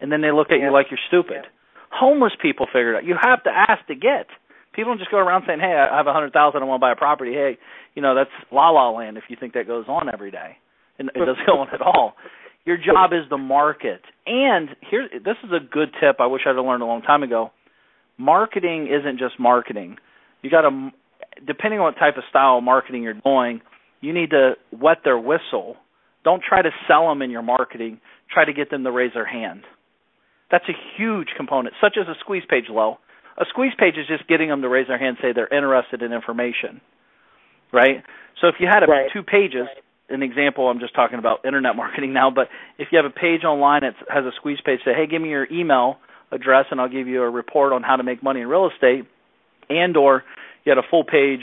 And 0.00 0.10
then 0.10 0.20
they 0.20 0.32
look 0.32 0.50
at 0.50 0.60
you 0.60 0.72
like 0.72 0.86
you're 0.90 1.00
stupid. 1.08 1.44
Yeah. 1.44 1.50
Homeless 1.90 2.32
people 2.40 2.66
figure 2.66 2.94
it 2.94 2.96
out. 2.98 3.04
You 3.04 3.14
have 3.20 3.42
to 3.44 3.50
ask 3.50 3.86
to 3.86 3.94
get. 3.94 4.26
People 4.74 4.92
don't 4.92 4.98
just 4.98 5.10
go 5.10 5.16
around 5.16 5.44
saying, 5.46 5.60
"Hey, 5.60 5.72
I 5.72 5.96
have 5.96 6.06
a 6.06 6.12
hundred 6.12 6.34
thousand. 6.34 6.62
I 6.62 6.66
want 6.66 6.80
to 6.80 6.84
buy 6.84 6.92
a 6.92 6.96
property." 6.96 7.32
Hey, 7.32 7.56
you 7.94 8.02
know 8.02 8.14
that's 8.14 8.30
la 8.52 8.68
la 8.68 8.90
land 8.90 9.16
if 9.16 9.24
you 9.28 9.36
think 9.40 9.54
that 9.54 9.66
goes 9.66 9.86
on 9.88 10.12
every 10.12 10.30
day. 10.30 10.58
And 10.98 11.10
it 11.14 11.18
doesn't 11.18 11.46
go 11.46 11.58
on 11.60 11.68
at 11.72 11.80
all. 11.80 12.14
Your 12.64 12.76
job 12.76 13.12
is 13.12 13.28
the 13.30 13.38
market. 13.38 14.00
And 14.26 14.70
here, 14.90 15.08
this 15.12 15.36
is 15.44 15.50
a 15.52 15.60
good 15.64 15.90
tip. 16.00 16.16
I 16.20 16.26
wish 16.26 16.42
I'd 16.46 16.56
have 16.56 16.64
learned 16.64 16.82
a 16.82 16.86
long 16.86 17.02
time 17.02 17.22
ago. 17.22 17.50
Marketing 18.18 18.88
isn't 18.88 19.18
just 19.18 19.38
marketing. 19.38 19.96
You 20.42 20.50
got 20.50 20.62
to, 20.62 20.90
depending 21.46 21.80
on 21.80 21.86
what 21.86 21.98
type 21.98 22.16
of 22.16 22.24
style 22.30 22.58
of 22.58 22.64
marketing 22.64 23.02
you're 23.02 23.14
doing, 23.14 23.60
you 24.00 24.12
need 24.12 24.30
to 24.30 24.52
wet 24.72 24.98
their 25.04 25.18
whistle. 25.18 25.76
Don't 26.24 26.42
try 26.42 26.62
to 26.62 26.70
sell 26.88 27.08
them 27.08 27.22
in 27.22 27.30
your 27.30 27.42
marketing. 27.42 28.00
Try 28.32 28.44
to 28.44 28.52
get 28.52 28.70
them 28.70 28.84
to 28.84 28.90
raise 28.90 29.12
their 29.14 29.26
hand. 29.26 29.62
That's 30.50 30.64
a 30.68 30.76
huge 30.96 31.28
component, 31.36 31.74
such 31.80 31.96
as 32.00 32.08
a 32.08 32.14
squeeze 32.20 32.44
page 32.48 32.64
Lo. 32.70 32.98
A 33.38 33.44
squeeze 33.50 33.72
page 33.78 33.94
is 33.98 34.06
just 34.08 34.26
getting 34.28 34.48
them 34.48 34.62
to 34.62 34.68
raise 34.68 34.86
their 34.88 34.98
hand, 34.98 35.18
say 35.20 35.28
they're 35.34 35.46
interested 35.52 36.02
in 36.02 36.12
information. 36.12 36.80
right? 37.72 38.02
So 38.40 38.46
if 38.48 38.54
you 38.60 38.66
had 38.66 38.82
a, 38.82 38.86
Right. 38.86 39.10
two 39.12 39.22
pages, 39.22 39.66
an 40.08 40.22
example, 40.22 40.68
I'm 40.68 40.80
just 40.80 40.94
talking 40.94 41.18
about 41.18 41.44
internet 41.44 41.76
marketing 41.76 42.12
now, 42.12 42.30
but 42.30 42.48
if 42.78 42.88
you 42.90 42.98
have 43.02 43.10
a 43.10 43.14
page 43.14 43.44
online 43.44 43.82
that 43.82 43.94
has 44.12 44.24
a 44.24 44.32
squeeze 44.36 44.58
page, 44.64 44.80
say, 44.84 44.92
hey, 44.94 45.06
give 45.06 45.20
me 45.20 45.30
your 45.30 45.46
email 45.50 45.96
address 46.32 46.66
and 46.70 46.80
I'll 46.80 46.88
give 46.88 47.06
you 47.06 47.22
a 47.22 47.30
report 47.30 47.72
on 47.72 47.82
how 47.82 47.96
to 47.96 48.02
make 48.02 48.22
money 48.22 48.40
in 48.40 48.48
real 48.48 48.68
estate, 48.72 49.04
and 49.68 49.96
or 49.96 50.24
you 50.64 50.70
had 50.70 50.78
a 50.78 50.88
full 50.88 51.04
page, 51.04 51.40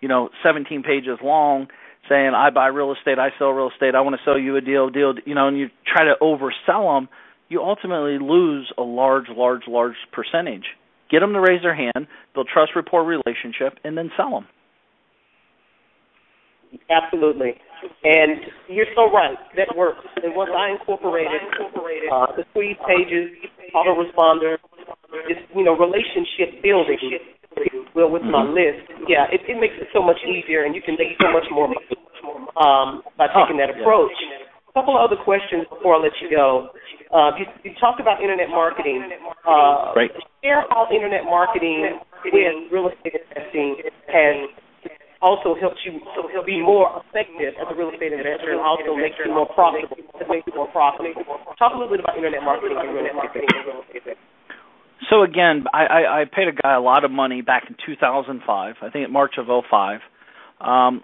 you 0.00 0.08
know, 0.08 0.30
17 0.42 0.82
pages 0.82 1.18
long 1.22 1.68
saying 2.08 2.32
I 2.34 2.50
buy 2.50 2.66
real 2.66 2.92
estate, 2.92 3.18
I 3.18 3.30
sell 3.38 3.50
real 3.50 3.70
estate, 3.70 3.94
I 3.94 4.00
want 4.02 4.16
to 4.16 4.22
sell 4.24 4.38
you 4.38 4.56
a 4.56 4.60
deal, 4.60 4.90
deal, 4.90 5.14
you 5.24 5.34
know, 5.34 5.48
and 5.48 5.58
you 5.58 5.68
try 5.86 6.04
to 6.04 6.14
oversell 6.20 6.96
them, 6.96 7.08
you 7.48 7.62
ultimately 7.62 8.18
lose 8.18 8.72
a 8.76 8.82
large, 8.82 9.26
large, 9.28 9.62
large 9.66 9.96
percentage. 10.12 10.64
Get 11.10 11.20
them 11.20 11.32
to 11.32 11.40
raise 11.40 11.62
their 11.62 11.74
hand, 11.74 12.06
build 12.34 12.48
trust, 12.52 12.72
rapport, 12.74 13.04
relationship, 13.04 13.78
and 13.84 13.96
then 13.96 14.10
sell 14.16 14.30
them. 14.30 14.46
Absolutely. 16.90 17.54
And 18.04 18.40
you're 18.68 18.88
so 18.96 19.12
right. 19.12 19.36
That 19.56 19.68
works. 19.76 20.04
And 20.22 20.34
once 20.34 20.50
I 20.56 20.72
incorporated 20.72 21.40
uh, 22.12 22.32
the 22.36 22.44
squeeze 22.50 22.80
pages, 22.88 23.30
autoresponder, 23.76 24.56
this 25.28 25.38
you 25.54 25.64
know 25.64 25.76
relationship 25.76 26.62
building, 26.62 26.98
well 27.94 28.10
with 28.10 28.22
my 28.22 28.42
list, 28.42 28.88
yeah, 29.06 29.28
it, 29.30 29.40
it 29.46 29.60
makes 29.60 29.74
it 29.78 29.88
so 29.92 30.02
much 30.02 30.18
easier, 30.24 30.64
and 30.64 30.74
you 30.74 30.82
can 30.82 30.96
make 30.98 31.14
so 31.20 31.30
much 31.30 31.44
more 31.52 31.68
money 31.68 31.86
um, 32.56 33.02
by 33.18 33.28
taking 33.30 33.58
that 33.60 33.70
approach. 33.70 34.12
A 34.68 34.72
couple 34.72 34.96
of 34.98 35.06
other 35.06 35.20
questions 35.22 35.68
before 35.70 35.94
I 35.94 35.98
let 36.02 36.12
you 36.18 36.28
go. 36.34 36.74
Uh, 37.14 37.30
you, 37.38 37.46
you 37.62 37.70
talked 37.78 38.00
about 38.00 38.18
internet 38.20 38.48
marketing. 38.50 39.06
Uh, 39.46 39.92
Right. 39.94 40.10
Share 40.42 40.64
how 40.68 40.88
internet 40.92 41.24
marketing 41.24 42.00
with 42.24 42.72
real 42.72 42.90
estate 42.90 43.14
investing 43.22 43.76
has 44.10 44.50
also 45.24 45.56
helps 45.56 45.80
you 45.88 46.04
be 46.44 46.60
more 46.60 47.00
effective 47.00 47.56
as 47.56 47.66
a 47.72 47.74
real 47.74 47.88
estate 47.88 48.12
investor 48.12 48.52
and 48.52 48.60
also 48.60 48.92
makes 48.92 49.16
you 49.16 49.32
more 49.32 49.48
profitable. 49.48 49.96
It 49.96 50.28
makes 50.28 50.44
you 50.44 50.52
more 50.52 50.68
profitable. 50.68 51.24
Talk 51.56 51.72
a 51.72 51.80
little 51.80 51.88
bit 51.88 52.04
about 52.04 52.20
internet 52.20 52.44
marketing 52.44 52.76
and 52.76 52.92
real 52.92 53.08
estate. 53.08 54.20
So 55.08 55.22
again, 55.24 55.64
I, 55.72 55.84
I, 55.84 56.20
I 56.20 56.24
paid 56.28 56.48
a 56.48 56.52
guy 56.52 56.74
a 56.76 56.80
lot 56.80 57.04
of 57.04 57.10
money 57.10 57.40
back 57.40 57.64
in 57.68 57.76
2005. 57.84 58.76
I 58.80 58.90
think 58.90 59.06
in 59.06 59.12
March 59.12 59.34
of 59.38 59.48
'05, 59.48 60.00
um, 60.60 61.02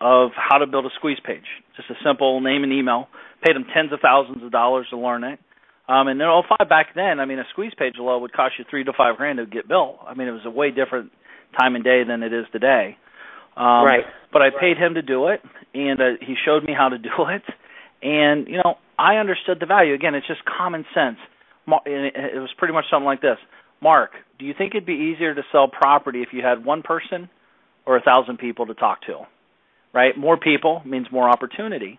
of 0.00 0.30
how 0.34 0.58
to 0.58 0.66
build 0.66 0.86
a 0.86 0.94
squeeze 0.96 1.20
page. 1.24 1.44
Just 1.76 1.90
a 1.90 1.94
simple 2.04 2.40
name 2.40 2.64
and 2.64 2.72
email. 2.72 3.08
Paid 3.44 3.56
him 3.56 3.64
tens 3.72 3.92
of 3.92 4.00
thousands 4.00 4.42
of 4.42 4.50
dollars 4.50 4.86
to 4.90 4.98
learn 4.98 5.24
it. 5.24 5.38
Um, 5.88 6.08
and 6.08 6.20
then 6.20 6.28
'05 6.28 6.68
back 6.68 6.88
then, 6.94 7.20
I 7.20 7.26
mean, 7.26 7.38
a 7.38 7.44
squeeze 7.52 7.72
page 7.78 7.94
alone 7.98 8.22
would 8.22 8.32
cost 8.32 8.54
you 8.58 8.64
three 8.68 8.84
to 8.84 8.92
five 8.96 9.16
grand 9.16 9.38
to 9.38 9.46
get 9.46 9.68
built. 9.68 9.98
I 10.06 10.14
mean, 10.14 10.28
it 10.28 10.32
was 10.32 10.46
a 10.46 10.50
way 10.50 10.70
different 10.70 11.12
time 11.58 11.74
and 11.74 11.84
day 11.84 12.02
than 12.06 12.22
it 12.22 12.32
is 12.32 12.46
today. 12.52 12.96
Um, 13.56 13.84
Right. 13.84 14.04
But 14.32 14.42
I 14.42 14.50
paid 14.50 14.76
him 14.78 14.94
to 14.94 15.02
do 15.02 15.26
it, 15.26 15.40
and 15.74 16.00
uh, 16.00 16.04
he 16.20 16.36
showed 16.44 16.64
me 16.64 16.72
how 16.72 16.88
to 16.88 16.98
do 17.10 17.10
it. 17.28 17.42
And 18.02 18.46
you 18.48 18.56
know, 18.58 18.76
I 18.98 19.16
understood 19.16 19.58
the 19.60 19.66
value. 19.66 19.94
Again, 19.94 20.14
it's 20.14 20.26
just 20.26 20.40
common 20.44 20.84
sense. 20.94 21.18
It 21.86 22.40
was 22.40 22.50
pretty 22.58 22.74
much 22.74 22.84
something 22.90 23.04
like 23.06 23.20
this. 23.20 23.38
Mark, 23.82 24.12
do 24.38 24.44
you 24.44 24.54
think 24.56 24.74
it'd 24.74 24.86
be 24.86 25.12
easier 25.14 25.34
to 25.34 25.42
sell 25.52 25.68
property 25.68 26.22
if 26.22 26.28
you 26.32 26.42
had 26.42 26.64
one 26.64 26.82
person 26.82 27.28
or 27.86 27.96
a 27.96 28.00
thousand 28.00 28.38
people 28.38 28.66
to 28.66 28.74
talk 28.74 29.02
to? 29.02 29.26
Right? 29.92 30.16
More 30.16 30.36
people 30.36 30.82
means 30.84 31.06
more 31.10 31.28
opportunity. 31.28 31.98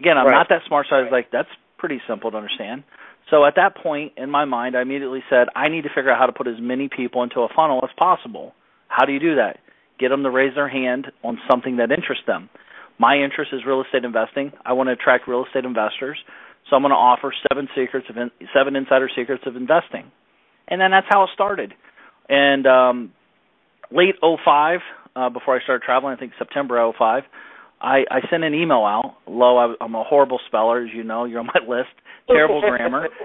Again, 0.00 0.18
I'm 0.18 0.26
Right. 0.26 0.32
not 0.34 0.48
that 0.50 0.62
smart, 0.66 0.86
so 0.90 0.96
I 0.96 1.02
was 1.02 1.12
like, 1.12 1.30
that's 1.30 1.48
pretty 1.78 2.00
simple 2.08 2.30
to 2.30 2.36
understand. 2.36 2.82
So 3.30 3.44
at 3.44 3.54
that 3.56 3.76
point 3.76 4.12
in 4.16 4.30
my 4.30 4.44
mind, 4.44 4.76
I 4.76 4.82
immediately 4.82 5.22
said, 5.30 5.48
I 5.54 5.68
need 5.68 5.82
to 5.82 5.88
figure 5.90 6.10
out 6.10 6.18
how 6.18 6.26
to 6.26 6.32
put 6.32 6.48
as 6.48 6.60
many 6.60 6.88
people 6.88 7.22
into 7.22 7.40
a 7.40 7.48
funnel 7.54 7.80
as 7.82 7.90
possible. 7.96 8.54
How 8.88 9.04
do 9.06 9.12
you 9.12 9.20
do 9.20 9.36
that? 9.36 9.58
Get 10.02 10.08
them 10.08 10.24
to 10.24 10.30
raise 10.30 10.52
their 10.56 10.68
hand 10.68 11.12
on 11.22 11.38
something 11.48 11.76
that 11.76 11.92
interests 11.92 12.24
them. 12.26 12.50
My 12.98 13.18
interest 13.18 13.52
is 13.52 13.60
real 13.64 13.80
estate 13.82 14.04
investing. 14.04 14.50
I 14.66 14.72
want 14.72 14.88
to 14.88 14.94
attract 14.94 15.28
real 15.28 15.44
estate 15.46 15.64
investors, 15.64 16.18
so 16.68 16.74
I'm 16.74 16.82
going 16.82 16.90
to 16.90 16.96
offer 16.96 17.32
seven 17.48 17.68
secrets 17.76 18.08
of 18.10 18.16
in, 18.16 18.32
seven 18.52 18.74
insider 18.74 19.08
secrets 19.14 19.44
of 19.46 19.54
investing, 19.54 20.10
and 20.66 20.80
then 20.80 20.90
that's 20.90 21.06
how 21.08 21.22
it 21.22 21.30
started. 21.32 21.72
And 22.28 22.66
um, 22.66 23.12
late 23.92 24.16
'05, 24.20 24.80
uh, 25.14 25.28
before 25.30 25.56
I 25.56 25.62
started 25.62 25.84
traveling, 25.84 26.16
I 26.16 26.18
think 26.18 26.32
September 26.36 26.82
'05, 26.98 27.22
I, 27.80 27.98
I 28.10 28.28
sent 28.28 28.42
an 28.42 28.54
email 28.54 28.82
out. 28.82 29.18
Lo, 29.28 29.56
I, 29.56 29.74
I'm 29.80 29.94
a 29.94 30.02
horrible 30.02 30.40
speller, 30.48 30.82
as 30.82 30.90
you 30.92 31.04
know. 31.04 31.26
You're 31.26 31.38
on 31.38 31.46
my 31.46 31.60
list. 31.68 31.94
Terrible 32.26 32.60
grammar. 32.60 33.06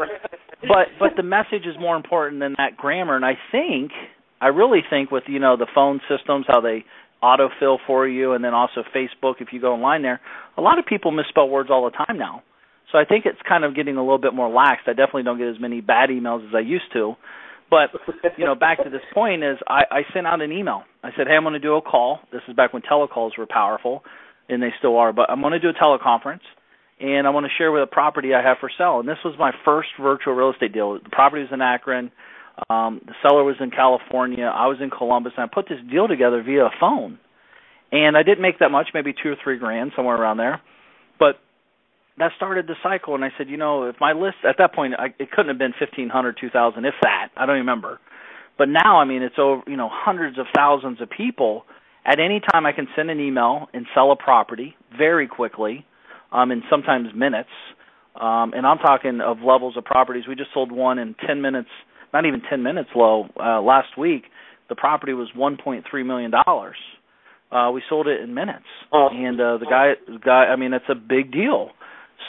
But 0.62 0.88
but 1.00 1.10
the 1.16 1.22
message 1.22 1.68
is 1.68 1.76
more 1.80 1.96
important 1.96 2.40
than 2.40 2.56
that 2.58 2.78
grammar. 2.78 3.16
And 3.16 3.24
I 3.24 3.38
think 3.52 3.92
I 4.42 4.48
really 4.48 4.82
think 4.90 5.12
with 5.12 5.24
you 5.28 5.40
know 5.40 5.58
the 5.58 5.68
phone 5.74 6.02
systems, 6.10 6.46
how 6.48 6.62
they 6.62 6.86
autofill 7.24 7.78
for 7.88 8.08
you, 8.08 8.34
and 8.34 8.44
then 8.44 8.54
also 8.54 8.84
Facebook, 8.96 9.36
if 9.40 9.50
you 9.52 9.60
go 9.60 9.74
online 9.74 10.04
there, 10.04 10.22
a 10.58 10.62
lot 10.62 10.80
of 10.80 10.86
people 10.86 11.12
misspell 11.12 11.50
words 11.50 11.70
all 11.72 11.86
the 11.86 12.06
time 12.06 12.18
now. 12.18 12.44
So 12.92 12.98
I 12.98 13.06
think 13.06 13.26
it's 13.26 13.40
kind 13.48 13.64
of 13.64 13.76
getting 13.76 13.98
a 13.98 14.02
little 14.02 14.20
bit 14.20 14.34
more 14.34 14.50
lax. 14.50 14.84
I 14.86 14.92
definitely 14.92 15.24
don't 15.24 15.38
get 15.38 15.48
as 15.48 15.60
many 15.60 15.82
bad 15.82 16.10
emails 16.10 16.48
as 16.48 16.56
I 16.56 16.60
used 16.60 16.92
to. 16.94 17.16
But 17.70 17.90
you 18.38 18.46
know, 18.46 18.56
back 18.56 18.82
to 18.84 18.90
this 18.90 19.02
point 19.14 19.44
is 19.44 19.58
I, 19.68 19.82
I 19.92 20.02
sent 20.14 20.26
out 20.26 20.42
an 20.42 20.54
email. 20.54 20.84
I 21.04 21.10
said, 21.18 21.28
Hey, 21.28 21.34
I'm 21.34 21.44
gonna 21.44 21.60
do 21.60 21.76
a 21.76 21.82
call. 21.82 22.20
This 22.32 22.42
is 22.48 22.56
back 22.56 22.72
when 22.72 22.82
telecalls 22.82 23.38
were 23.38 23.48
powerful 23.50 24.04
and 24.48 24.64
they 24.64 24.70
still 24.80 24.98
are, 24.98 25.12
but 25.12 25.30
I'm 25.30 25.42
gonna 25.42 25.60
do 25.60 25.70
a 25.70 25.74
teleconference 25.74 26.46
and 27.00 27.28
I 27.28 27.30
want 27.30 27.46
to 27.46 27.52
share 27.58 27.72
with 27.72 27.84
a 27.84 27.88
property 27.88 28.34
I 28.34 28.42
have 28.42 28.58
for 28.60 28.72
sale. 28.76 29.00
And 29.00 29.08
this 29.08 29.18
was 29.24 29.36
my 29.38 29.52
first 29.66 29.90
virtual 30.02 30.34
real 30.34 30.52
estate 30.52 30.74
deal. 30.74 30.94
The 30.94 31.10
property 31.12 31.44
was 31.44 31.52
in 31.54 31.62
Akron. 31.62 32.12
Um, 32.70 33.02
the 33.06 33.14
seller 33.22 33.44
was 33.44 33.56
in 33.60 33.72
California. 33.72 34.46
I 34.46 34.68
was 34.68 34.78
in 34.82 34.90
Columbus, 34.90 35.34
and 35.38 35.50
I 35.50 35.54
put 35.54 35.70
this 35.70 35.80
deal 35.90 36.08
together 36.08 36.42
via 36.42 36.66
a 36.66 36.72
phone. 36.80 37.20
And 37.92 38.18
I 38.18 38.24
didn't 38.24 38.42
make 38.42 38.60
that 38.60 38.70
much, 38.70 38.90
maybe 38.94 39.14
two 39.14 39.30
or 39.30 39.36
three 39.44 39.58
grand, 39.58 39.92
somewhere 39.96 40.16
around 40.16 40.38
there. 40.38 40.62
But 41.20 41.40
that 42.18 42.32
started 42.36 42.68
the 42.68 42.76
cycle, 42.84 43.16
and 43.16 43.24
I 43.24 43.30
said, 43.38 43.48
you 43.48 43.58
know, 43.58 43.88
if 43.88 43.96
my 44.00 44.14
list 44.14 44.38
at 44.48 44.56
that 44.58 44.74
point, 44.74 44.96
I, 44.98 45.14
it 45.20 45.32
couldn't 45.32 45.50
have 45.50 45.58
been 45.58 45.74
fifteen 45.78 46.10
hundred, 46.10 46.38
two 46.42 46.50
thousand, 46.50 46.86
if 46.86 46.96
that. 47.04 47.30
I 47.38 47.46
don't 47.46 47.58
remember. 47.58 48.00
But 48.58 48.70
now, 48.70 49.00
I 49.00 49.06
mean, 49.06 49.22
it's 49.22 49.36
over, 49.38 49.62
you 49.68 49.78
know, 49.78 49.90
hundreds 49.92 50.40
of 50.40 50.48
thousands 50.56 51.00
of 51.00 51.10
people. 51.10 51.64
At 52.06 52.20
any 52.20 52.42
time, 52.52 52.66
I 52.66 52.72
can 52.72 52.88
send 52.96 53.12
an 53.12 53.20
email 53.20 53.68
and 53.74 53.86
sell 53.94 54.12
a 54.12 54.16
property 54.16 54.76
very 54.98 55.28
quickly, 55.28 55.86
um, 56.32 56.52
in 56.52 56.64
sometimes 56.70 57.10
minutes. 57.14 57.50
Um, 58.20 58.54
and 58.54 58.66
I'm 58.66 58.80
talking 58.80 59.22
of 59.22 59.40
levels 59.42 59.78
of 59.78 59.86
properties. 59.86 60.24
We 60.28 60.36
just 60.36 60.50
sold 60.54 60.72
one 60.72 60.98
in 60.98 61.16
10 61.28 61.42
minutes, 61.42 61.70
not 62.14 62.26
even 62.26 62.42
10 62.50 62.64
minutes 62.64 62.90
Lo, 62.96 63.28
uh, 63.40 63.62
last 63.62 63.98
week. 63.98 64.24
The 64.70 64.76
property 64.76 65.14
was 65.14 65.30
$1.3 65.38 66.06
million. 66.06 66.32
Uh, 67.52 67.72
we 67.72 67.82
sold 67.90 68.08
it 68.08 68.22
in 68.22 68.34
minutes. 68.34 68.66
Oh. 68.92 69.08
And 69.12 69.40
uh, 69.40 69.58
the 69.58 69.66
guy, 69.66 69.94
the 70.06 70.20
guy, 70.20 70.46
I 70.46 70.56
mean, 70.56 70.74
it's 70.74 70.86
a 70.90 70.96
big 70.96 71.32
deal. 71.32 71.70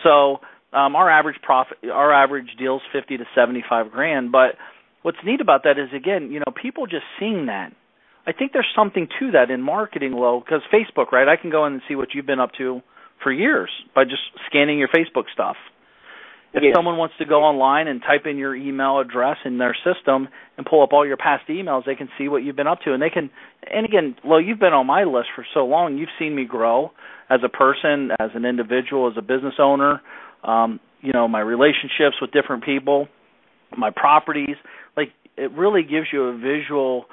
So 0.04 0.38
um, 0.72 0.94
our 0.94 1.10
average 1.10 1.40
profit, 1.42 1.78
our 1.92 2.12
average 2.12 2.48
deal's 2.58 2.82
50 2.92 3.18
to 3.18 3.24
75 3.34 3.90
grand. 3.90 4.30
But 4.30 4.54
what's 5.02 5.18
neat 5.24 5.40
about 5.40 5.64
that 5.64 5.78
is, 5.78 5.88
again, 5.94 6.30
you 6.30 6.38
know, 6.40 6.52
people 6.62 6.86
just 6.86 7.04
seeing 7.18 7.46
that. 7.46 7.72
I 8.26 8.32
think 8.32 8.52
there's 8.52 8.68
something 8.76 9.08
to 9.18 9.32
that 9.32 9.50
in 9.50 9.62
marketing, 9.62 10.12
Lo, 10.12 10.40
because 10.44 10.60
Facebook, 10.72 11.12
right? 11.12 11.26
I 11.28 11.40
can 11.40 11.50
go 11.50 11.66
in 11.66 11.72
and 11.72 11.82
see 11.88 11.94
what 11.94 12.08
you've 12.14 12.26
been 12.26 12.40
up 12.40 12.50
to 12.58 12.82
for 13.22 13.32
years 13.32 13.70
by 13.94 14.04
just 14.04 14.20
scanning 14.46 14.78
your 14.78 14.88
Facebook 14.88 15.24
stuff. 15.32 15.56
If 16.54 16.62
someone 16.74 16.96
wants 16.96 17.14
to 17.18 17.26
go 17.26 17.42
online 17.42 17.88
and 17.88 18.00
type 18.00 18.22
in 18.24 18.38
your 18.38 18.56
email 18.56 19.00
address 19.00 19.36
in 19.44 19.58
their 19.58 19.76
system 19.84 20.28
and 20.56 20.66
pull 20.66 20.82
up 20.82 20.92
all 20.92 21.06
your 21.06 21.18
past 21.18 21.46
emails, 21.48 21.84
they 21.84 21.94
can 21.94 22.08
see 22.16 22.28
what 22.28 22.42
you've 22.42 22.56
been 22.56 22.66
up 22.66 22.78
to. 22.84 22.94
And 22.94 23.02
they 23.02 23.10
can, 23.10 23.30
and 23.70 23.84
again, 23.84 24.16
Lo, 24.24 24.38
you've 24.38 24.58
been 24.58 24.72
on 24.72 24.86
my 24.86 25.04
list 25.04 25.28
for 25.36 25.44
so 25.52 25.66
long. 25.66 25.98
You've 25.98 26.08
seen 26.18 26.34
me 26.34 26.46
grow 26.46 26.92
as 27.28 27.40
a 27.44 27.48
person, 27.50 28.10
as 28.18 28.30
an 28.34 28.46
individual, 28.46 29.08
as 29.10 29.18
a 29.18 29.22
business 29.22 29.54
owner. 29.58 30.00
Um, 30.42 30.80
you 31.02 31.12
know, 31.12 31.28
my 31.28 31.40
relationships 31.40 32.16
with 32.20 32.32
different 32.32 32.64
people, 32.64 33.08
my 33.76 33.90
properties. 33.94 34.56
Like, 34.96 35.08
it 35.36 35.52
really 35.52 35.82
gives 35.82 36.06
you 36.12 36.24
a 36.24 36.38
visual 36.38 37.04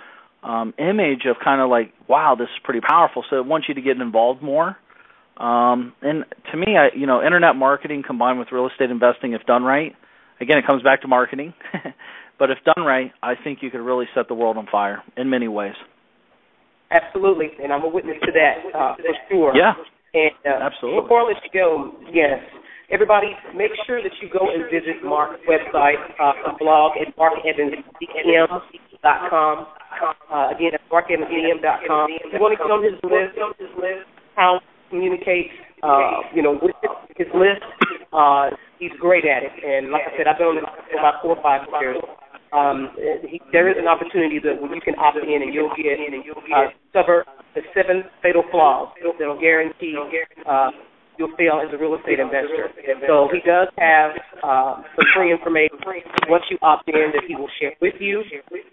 um, 0.43 0.73
image 0.79 1.25
of 1.29 1.35
kind 1.43 1.61
of 1.61 1.69
like, 1.69 1.93
wow, 2.07 2.35
this 2.37 2.45
is 2.45 2.63
pretty 2.63 2.81
powerful. 2.81 3.23
So 3.29 3.37
it 3.37 3.45
wants 3.45 3.67
you 3.67 3.75
to 3.75 3.81
get 3.81 3.97
involved 3.97 4.41
more. 4.41 4.77
Um, 5.37 5.93
and 6.01 6.25
to 6.51 6.57
me, 6.57 6.75
I, 6.77 6.89
you 6.95 7.07
know, 7.07 7.21
internet 7.21 7.55
marketing 7.55 8.03
combined 8.05 8.39
with 8.39 8.49
real 8.51 8.67
estate 8.67 8.89
investing, 8.89 9.31
if 9.33 9.43
done 9.43 9.63
right, 9.63 9.93
again, 10.39 10.57
it 10.57 10.65
comes 10.65 10.81
back 10.83 11.01
to 11.01 11.07
marketing. 11.07 11.53
but 12.39 12.51
if 12.51 12.57
done 12.65 12.85
right, 12.85 13.11
I 13.21 13.35
think 13.41 13.59
you 13.61 13.69
could 13.69 13.81
really 13.81 14.05
set 14.15 14.27
the 14.27 14.33
world 14.33 14.57
on 14.57 14.67
fire 14.71 15.03
in 15.17 15.29
many 15.29 15.47
ways. 15.47 15.75
Absolutely, 16.91 17.51
and 17.61 17.73
I'm 17.73 17.83
a 17.83 17.89
witness 17.89 18.17
to 18.21 18.31
that 18.31 18.57
uh, 18.77 18.95
for 18.95 19.03
sure. 19.29 19.55
Yeah. 19.57 19.73
And 20.13 20.31
uh, 20.45 20.59
Absolutely. 20.63 21.01
Before 21.01 21.21
I 21.21 21.23
let 21.33 21.43
you 21.43 21.49
go, 21.51 21.91
yes, 22.13 22.39
everybody, 22.89 23.35
make 23.51 23.71
sure 23.85 24.01
that 24.01 24.13
you 24.21 24.29
go 24.31 24.47
and 24.47 24.63
visit 24.71 25.03
Mark's 25.03 25.41
website, 25.43 25.99
uh, 26.21 26.33
blog 26.57 26.93
at 27.01 27.13
markevansdm.com. 27.17 29.67
Uh, 30.31 30.49
again, 30.55 30.71
that's 30.71 30.87
markevansdm.com. 30.87 32.11
If 32.23 32.31
you 32.31 32.39
want 32.39 32.55
to 32.55 32.63
get 32.63 32.71
on 32.71 32.79
his 32.83 32.95
list, 33.03 33.35
how 34.35 34.59
communicate, 34.89 35.47
uh, 35.83 36.21
you 36.33 36.41
know, 36.41 36.57
with 36.61 36.75
his 37.17 37.27
list, 37.33 37.63
uh, 38.13 38.49
he's 38.79 38.91
great 38.99 39.25
at 39.25 39.43
it. 39.43 39.51
And 39.51 39.91
like 39.91 40.03
I 40.07 40.17
said, 40.17 40.27
I've 40.27 40.37
been 40.37 40.47
on 40.47 40.57
it 40.57 40.63
for 40.91 40.99
about 40.99 41.21
four 41.21 41.37
or 41.37 41.43
five 41.43 41.67
years. 41.81 41.97
Um, 42.53 42.89
he, 43.27 43.41
there 43.51 43.67
is 43.67 43.75
an 43.77 43.87
opportunity 43.87 44.39
that 44.39 44.61
when 44.61 44.71
you 44.71 44.81
can 44.81 44.95
opt 44.95 45.17
in 45.17 45.41
and 45.43 45.53
you'll 45.53 45.75
get 45.75 45.99
uh, 46.53 46.71
discover 46.87 47.25
the 47.55 47.61
seven 47.73 48.03
fatal 48.21 48.43
flaws 48.51 48.95
that'll 49.19 49.39
guarantee 49.39 49.95
uh, 50.47 50.69
you'll 51.17 51.35
fail 51.37 51.61
as 51.63 51.73
a 51.73 51.77
real 51.77 51.95
estate 51.95 52.19
investor. 52.19 52.71
So 53.07 53.27
he 53.31 53.39
does 53.43 53.67
have 53.77 54.11
uh, 54.43 54.83
some 54.95 55.05
free 55.15 55.31
information 55.31 55.79
once 56.27 56.43
you 56.49 56.57
opt 56.61 56.87
in 56.87 57.11
that 57.13 57.23
he 57.27 57.35
will 57.35 57.49
share 57.59 57.73
with 57.81 57.95
you. 57.99 58.23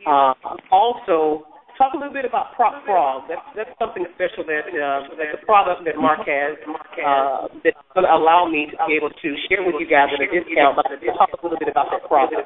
Uh, 0.06 0.34
also, 0.70 1.46
talk 1.78 1.94
a 1.94 1.98
little 1.98 2.12
bit 2.12 2.24
about 2.24 2.54
PropFrog. 2.58 3.28
That's 3.28 3.44
that's 3.56 3.74
something 3.78 4.04
special 4.14 4.44
that 4.48 4.68
uh, 4.70 5.12
that's 5.16 5.36
a 5.36 5.42
product 5.46 5.84
that 5.84 5.96
Mark 5.96 6.24
has 6.26 6.58
uh, 6.64 7.48
that's 7.64 7.78
going 7.94 8.06
to 8.06 8.12
allow 8.12 8.48
me 8.48 8.68
to 8.70 8.76
be 8.88 8.96
able 8.96 9.10
to 9.10 9.28
share 9.48 9.64
with 9.64 9.76
you 9.78 9.88
guys 9.88 10.12
at 10.12 10.20
a 10.20 10.28
discount. 10.28 10.76
But 10.76 10.88
talk 11.16 11.30
a 11.32 11.40
little 11.42 11.58
bit 11.58 11.68
about 11.68 11.92
that 11.92 12.04
product. 12.08 12.40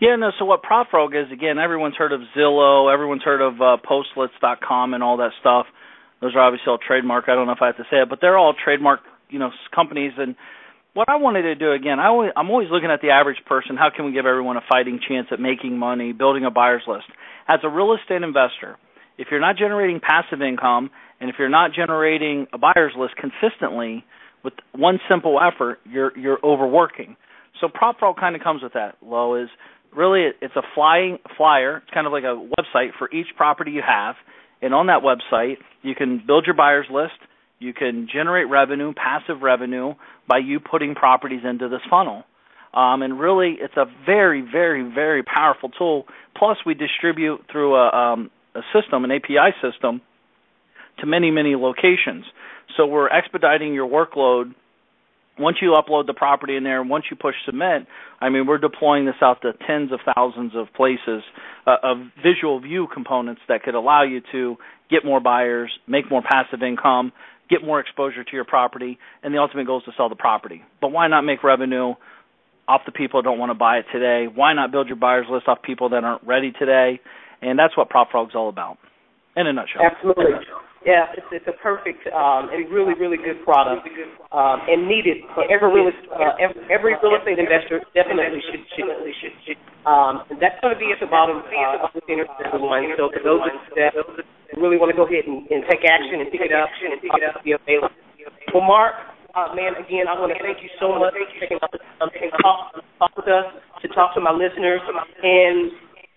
Yeah, 0.00 0.14
no. 0.14 0.30
So 0.38 0.44
what 0.44 0.62
PropFrog 0.62 1.10
is 1.14 1.32
again? 1.32 1.58
Everyone's 1.58 1.96
heard 1.96 2.12
of 2.12 2.20
Zillow. 2.36 2.92
Everyone's 2.92 3.24
heard 3.24 3.42
of 3.42 3.60
uh, 3.60 3.76
Postlets.com 3.82 4.94
and 4.94 5.02
all 5.02 5.16
that 5.18 5.32
stuff. 5.40 5.66
Those 6.20 6.34
are 6.34 6.40
obviously 6.40 6.70
all 6.70 6.78
trademark. 6.78 7.24
I 7.28 7.34
don't 7.34 7.46
know 7.46 7.52
if 7.52 7.62
I 7.62 7.66
have 7.66 7.76
to 7.76 7.86
say 7.90 7.98
it, 8.02 8.08
but 8.08 8.18
they're 8.20 8.38
all 8.38 8.54
trademark, 8.54 9.00
you 9.30 9.38
know, 9.38 9.50
companies. 9.74 10.12
And 10.16 10.34
what 10.98 11.08
I 11.08 11.14
wanted 11.14 11.42
to 11.42 11.54
do 11.54 11.70
again, 11.70 12.00
I 12.00 12.08
always, 12.08 12.32
I'm 12.34 12.50
always 12.50 12.66
looking 12.72 12.90
at 12.90 13.00
the 13.00 13.10
average 13.10 13.38
person. 13.46 13.76
How 13.76 13.88
can 13.94 14.04
we 14.04 14.10
give 14.10 14.26
everyone 14.26 14.56
a 14.56 14.66
fighting 14.68 14.98
chance 14.98 15.28
at 15.30 15.38
making 15.38 15.78
money, 15.78 16.10
building 16.10 16.44
a 16.44 16.50
buyer's 16.50 16.82
list? 16.88 17.04
As 17.46 17.60
a 17.62 17.68
real 17.68 17.94
estate 17.94 18.22
investor, 18.22 18.76
if 19.16 19.28
you're 19.30 19.38
not 19.38 19.56
generating 19.56 20.00
passive 20.00 20.42
income 20.42 20.90
and 21.20 21.30
if 21.30 21.36
you're 21.38 21.48
not 21.48 21.70
generating 21.72 22.48
a 22.52 22.58
buyer's 22.58 22.94
list 22.98 23.14
consistently 23.14 24.04
with 24.42 24.54
one 24.74 24.98
simple 25.08 25.38
effort, 25.38 25.78
you're 25.88 26.18
you're 26.18 26.40
overworking. 26.42 27.16
So 27.60 27.68
PropFrog 27.68 28.18
kind 28.18 28.34
of 28.34 28.42
comes 28.42 28.64
with 28.64 28.72
that. 28.72 28.96
Lo 29.00 29.36
is 29.36 29.48
really 29.94 30.26
it's 30.42 30.56
a 30.56 30.62
flying 30.74 31.18
flyer. 31.36 31.76
It's 31.76 31.94
kind 31.94 32.08
of 32.08 32.12
like 32.12 32.24
a 32.24 32.34
website 32.58 32.90
for 32.98 33.08
each 33.12 33.28
property 33.36 33.70
you 33.70 33.82
have, 33.86 34.16
and 34.60 34.74
on 34.74 34.88
that 34.88 35.02
website 35.04 35.58
you 35.82 35.94
can 35.94 36.24
build 36.26 36.44
your 36.44 36.56
buyer's 36.56 36.86
list. 36.90 37.22
You 37.58 37.72
can 37.72 38.08
generate 38.12 38.48
revenue, 38.48 38.92
passive 38.94 39.42
revenue, 39.42 39.94
by 40.28 40.38
you 40.38 40.60
putting 40.60 40.94
properties 40.94 41.42
into 41.48 41.68
this 41.68 41.80
funnel. 41.90 42.24
Um, 42.72 43.02
and 43.02 43.18
really, 43.18 43.56
it's 43.60 43.76
a 43.76 43.86
very, 44.06 44.42
very, 44.42 44.82
very 44.82 45.22
powerful 45.22 45.70
tool. 45.70 46.06
Plus, 46.36 46.58
we 46.64 46.74
distribute 46.74 47.40
through 47.50 47.74
a, 47.74 47.90
um, 47.90 48.30
a 48.54 48.60
system, 48.72 49.04
an 49.04 49.10
API 49.10 49.54
system, 49.62 50.00
to 51.00 51.06
many, 51.06 51.30
many 51.30 51.56
locations. 51.56 52.24
So 52.76 52.86
we're 52.86 53.08
expediting 53.08 53.74
your 53.74 53.88
workload 53.88 54.54
once 55.38 55.58
you 55.62 55.76
upload 55.78 56.06
the 56.06 56.14
property 56.14 56.56
in 56.56 56.64
there, 56.64 56.82
once 56.82 57.04
you 57.10 57.16
push 57.16 57.34
submit, 57.46 57.86
I 58.20 58.28
mean, 58.28 58.46
we're 58.46 58.58
deploying 58.58 59.06
this 59.06 59.14
out 59.22 59.42
to 59.42 59.52
tens 59.66 59.92
of 59.92 60.00
thousands 60.14 60.52
of 60.54 60.66
places 60.74 61.22
uh, 61.66 61.76
of 61.82 61.98
visual 62.22 62.60
view 62.60 62.88
components 62.92 63.40
that 63.48 63.62
could 63.62 63.74
allow 63.74 64.02
you 64.02 64.20
to 64.32 64.56
get 64.90 65.04
more 65.04 65.20
buyers, 65.20 65.70
make 65.86 66.10
more 66.10 66.22
passive 66.22 66.62
income, 66.62 67.12
get 67.50 67.64
more 67.64 67.80
exposure 67.80 68.24
to 68.24 68.32
your 68.32 68.44
property, 68.44 68.98
and 69.22 69.34
the 69.34 69.38
ultimate 69.38 69.66
goal 69.66 69.78
is 69.78 69.84
to 69.84 69.92
sell 69.96 70.08
the 70.08 70.16
property. 70.16 70.62
But 70.80 70.92
why 70.92 71.08
not 71.08 71.22
make 71.22 71.42
revenue 71.42 71.94
off 72.66 72.82
the 72.84 72.92
people 72.92 73.20
that 73.20 73.28
don't 73.28 73.38
want 73.38 73.50
to 73.50 73.54
buy 73.54 73.78
it 73.78 73.86
today? 73.92 74.26
Why 74.32 74.52
not 74.52 74.70
build 74.70 74.88
your 74.88 74.96
buyers 74.96 75.26
list 75.30 75.48
off 75.48 75.62
people 75.62 75.88
that 75.90 76.04
aren't 76.04 76.22
ready 76.24 76.52
today? 76.52 77.00
And 77.40 77.58
that's 77.58 77.76
what 77.76 77.88
PropFrog's 77.88 78.30
is 78.30 78.34
all 78.34 78.48
about, 78.48 78.78
in 79.36 79.46
a 79.46 79.52
nutshell. 79.52 79.82
Absolutely. 79.82 80.24
Yeah, 80.86 81.10
it's, 81.18 81.26
it's 81.34 81.48
a 81.50 81.56
perfect 81.58 82.06
um, 82.14 82.54
and 82.54 82.70
really, 82.70 82.94
really 82.94 83.18
good 83.18 83.42
product 83.42 83.82
um, 84.30 84.62
and 84.70 84.86
needed 84.86 85.26
for 85.34 85.42
every 85.50 85.74
real 85.74 85.90
uh, 85.90 86.38
every, 86.38 86.62
every 86.70 86.92
real 87.02 87.18
estate 87.18 87.38
investor. 87.38 87.82
Definitely 87.98 88.38
should 88.46 88.62
should 88.78 88.86
should. 88.86 89.34
should. 89.42 89.60
Um, 89.82 90.22
that's 90.38 90.54
going 90.62 90.76
to 90.76 90.80
be 90.80 90.94
at 90.94 91.00
the 91.02 91.10
bottom 91.10 91.42
uh, 91.42 91.82
of 91.82 91.90
the 91.96 92.04
interview, 92.06 92.30
everyone. 92.46 92.86
So 92.94 93.10
for 93.10 93.22
those 93.26 93.42
that 93.74 93.90
really 94.54 94.78
want 94.78 94.94
to 94.94 94.96
go 94.96 95.08
ahead 95.08 95.26
and, 95.26 95.48
and 95.50 95.66
take 95.66 95.82
action 95.82 96.22
and 96.22 96.30
pick 96.30 96.46
it 96.46 96.54
up 96.54 96.70
and 96.70 97.00
pick 97.02 97.10
it 97.14 97.24
up, 97.26 97.42
be 97.42 97.58
available. 97.58 97.94
Well, 98.54 98.62
Mark, 98.62 98.94
uh, 99.34 99.54
man, 99.54 99.76
again, 99.76 100.06
I 100.08 100.14
want 100.14 100.32
to 100.32 100.38
thank 100.40 100.62
you 100.62 100.70
so 100.78 100.94
much 100.98 101.14
for 101.14 101.26
taking 101.40 101.58
the 101.60 101.78
time 102.00 102.10
to 102.10 102.28
talk 102.38 103.12
with 103.16 103.28
us, 103.28 103.48
to 103.82 103.86
talk 103.92 104.14
to 104.14 104.20
my 104.20 104.32
listeners, 104.32 104.80
and 105.22 105.72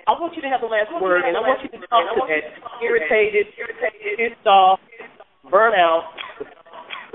I 0.07 0.17
want 0.17 0.33
you 0.35 0.41
to 0.41 0.49
have 0.49 0.61
the 0.61 0.71
last 0.71 0.89
word, 1.01 1.23
and 1.25 1.37
I 1.37 1.41
want 1.41 1.61
you 1.61 1.69
to 1.69 1.81
talk 1.87 2.05
to 2.15 2.21
that 2.25 2.43
irritated, 2.81 3.53
pissed 4.17 4.47
off, 4.47 4.79
burnout 5.51 6.09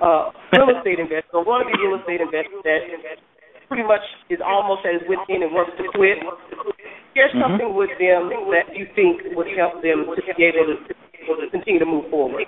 uh, 0.03 0.33
real 0.53 0.69
estate 0.77 1.01
investor, 1.01 1.41
want 1.41 1.65
to 1.65 1.73
be 1.73 1.77
real 1.81 1.97
estate 2.01 2.21
investor 2.21 2.61
that 2.65 3.17
pretty 3.69 3.85
much 3.85 4.05
is 4.31 4.39
almost 4.45 4.85
as 4.87 5.03
within 5.09 5.43
and 5.43 5.53
wants 5.53 5.73
to 5.81 5.85
quit. 5.97 6.21
Share 7.17 7.33
mm-hmm. 7.33 7.41
something 7.41 7.71
with 7.75 7.91
them 7.99 8.31
that 8.53 8.77
you 8.77 8.87
think 8.95 9.35
would 9.35 9.49
help 9.57 9.81
them 9.81 10.05
to 10.05 10.21
be 10.37 10.45
able 10.45 10.77
to, 10.77 10.85
to 10.85 11.51
continue 11.51 11.81
to 11.81 11.89
move 11.89 12.07
forward. 12.11 12.45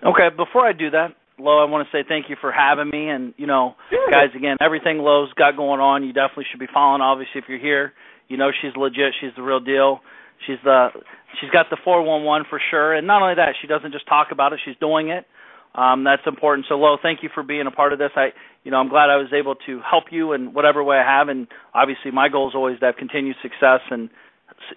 Okay, 0.00 0.30
before 0.32 0.64
I 0.64 0.72
do 0.72 0.90
that, 0.90 1.12
Lo, 1.36 1.58
I 1.58 1.68
want 1.68 1.88
to 1.88 1.90
say 1.92 2.04
thank 2.06 2.28
you 2.28 2.36
for 2.40 2.52
having 2.52 2.88
me. 2.88 3.08
And 3.08 3.34
you 3.36 3.46
know, 3.46 3.74
guys, 4.10 4.32
again, 4.36 4.56
everything 4.60 4.98
Lo's 4.98 5.32
got 5.34 5.56
going 5.56 5.80
on, 5.80 6.04
you 6.04 6.12
definitely 6.12 6.46
should 6.50 6.60
be 6.60 6.70
following. 6.72 7.02
Obviously, 7.02 7.40
if 7.40 7.44
you're 7.48 7.58
here, 7.58 7.92
you 8.30 8.38
know 8.38 8.50
she's 8.62 8.72
legit. 8.76 9.12
She's 9.20 9.34
the 9.36 9.42
real 9.42 9.60
deal. 9.60 10.00
She's 10.46 10.56
the 10.64 10.88
she's 11.40 11.50
got 11.50 11.66
the 11.68 11.76
411 11.84 12.46
for 12.48 12.60
sure. 12.70 12.94
And 12.94 13.06
not 13.06 13.20
only 13.20 13.34
that, 13.34 13.54
she 13.60 13.66
doesn't 13.66 13.92
just 13.92 14.06
talk 14.06 14.28
about 14.30 14.54
it; 14.54 14.60
she's 14.64 14.76
doing 14.80 15.10
it. 15.10 15.26
Um, 15.74 16.02
that's 16.04 16.22
important. 16.26 16.66
So, 16.68 16.74
Lo, 16.76 16.96
thank 17.00 17.22
you 17.22 17.28
for 17.32 17.42
being 17.42 17.66
a 17.66 17.70
part 17.70 17.92
of 17.92 17.98
this. 17.98 18.10
I, 18.16 18.30
you 18.64 18.70
know, 18.70 18.78
I'm 18.78 18.88
glad 18.88 19.10
I 19.10 19.16
was 19.16 19.28
able 19.32 19.54
to 19.66 19.80
help 19.88 20.04
you 20.10 20.32
in 20.32 20.52
whatever 20.52 20.82
way 20.82 20.96
I 20.96 21.18
have. 21.18 21.28
And 21.28 21.46
obviously, 21.74 22.10
my 22.10 22.28
goal 22.28 22.48
is 22.48 22.54
always 22.54 22.78
to 22.80 22.86
have 22.86 22.96
continued 22.96 23.36
success, 23.42 23.80
and 23.90 24.10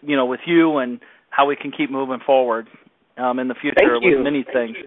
you 0.01 0.15
know, 0.15 0.25
with 0.25 0.41
you 0.45 0.77
and 0.77 0.99
how 1.29 1.47
we 1.47 1.55
can 1.55 1.71
keep 1.71 1.89
moving 1.89 2.19
forward 2.25 2.67
um, 3.17 3.39
in 3.39 3.47
the 3.47 3.55
future 3.55 3.99
with 3.99 4.23
many 4.23 4.43
things. 4.43 4.77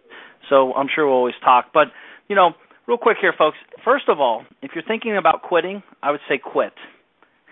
So 0.48 0.72
I'm 0.74 0.86
sure 0.94 1.06
we'll 1.06 1.16
always 1.16 1.34
talk. 1.44 1.66
But 1.74 1.88
you 2.28 2.36
know, 2.36 2.50
real 2.86 2.98
quick 2.98 3.18
here, 3.20 3.34
folks. 3.36 3.56
First 3.84 4.08
of 4.08 4.20
all, 4.20 4.44
if 4.62 4.72
you're 4.74 4.84
thinking 4.86 5.16
about 5.16 5.42
quitting, 5.42 5.82
I 6.02 6.10
would 6.12 6.20
say 6.28 6.38
quit. 6.38 6.72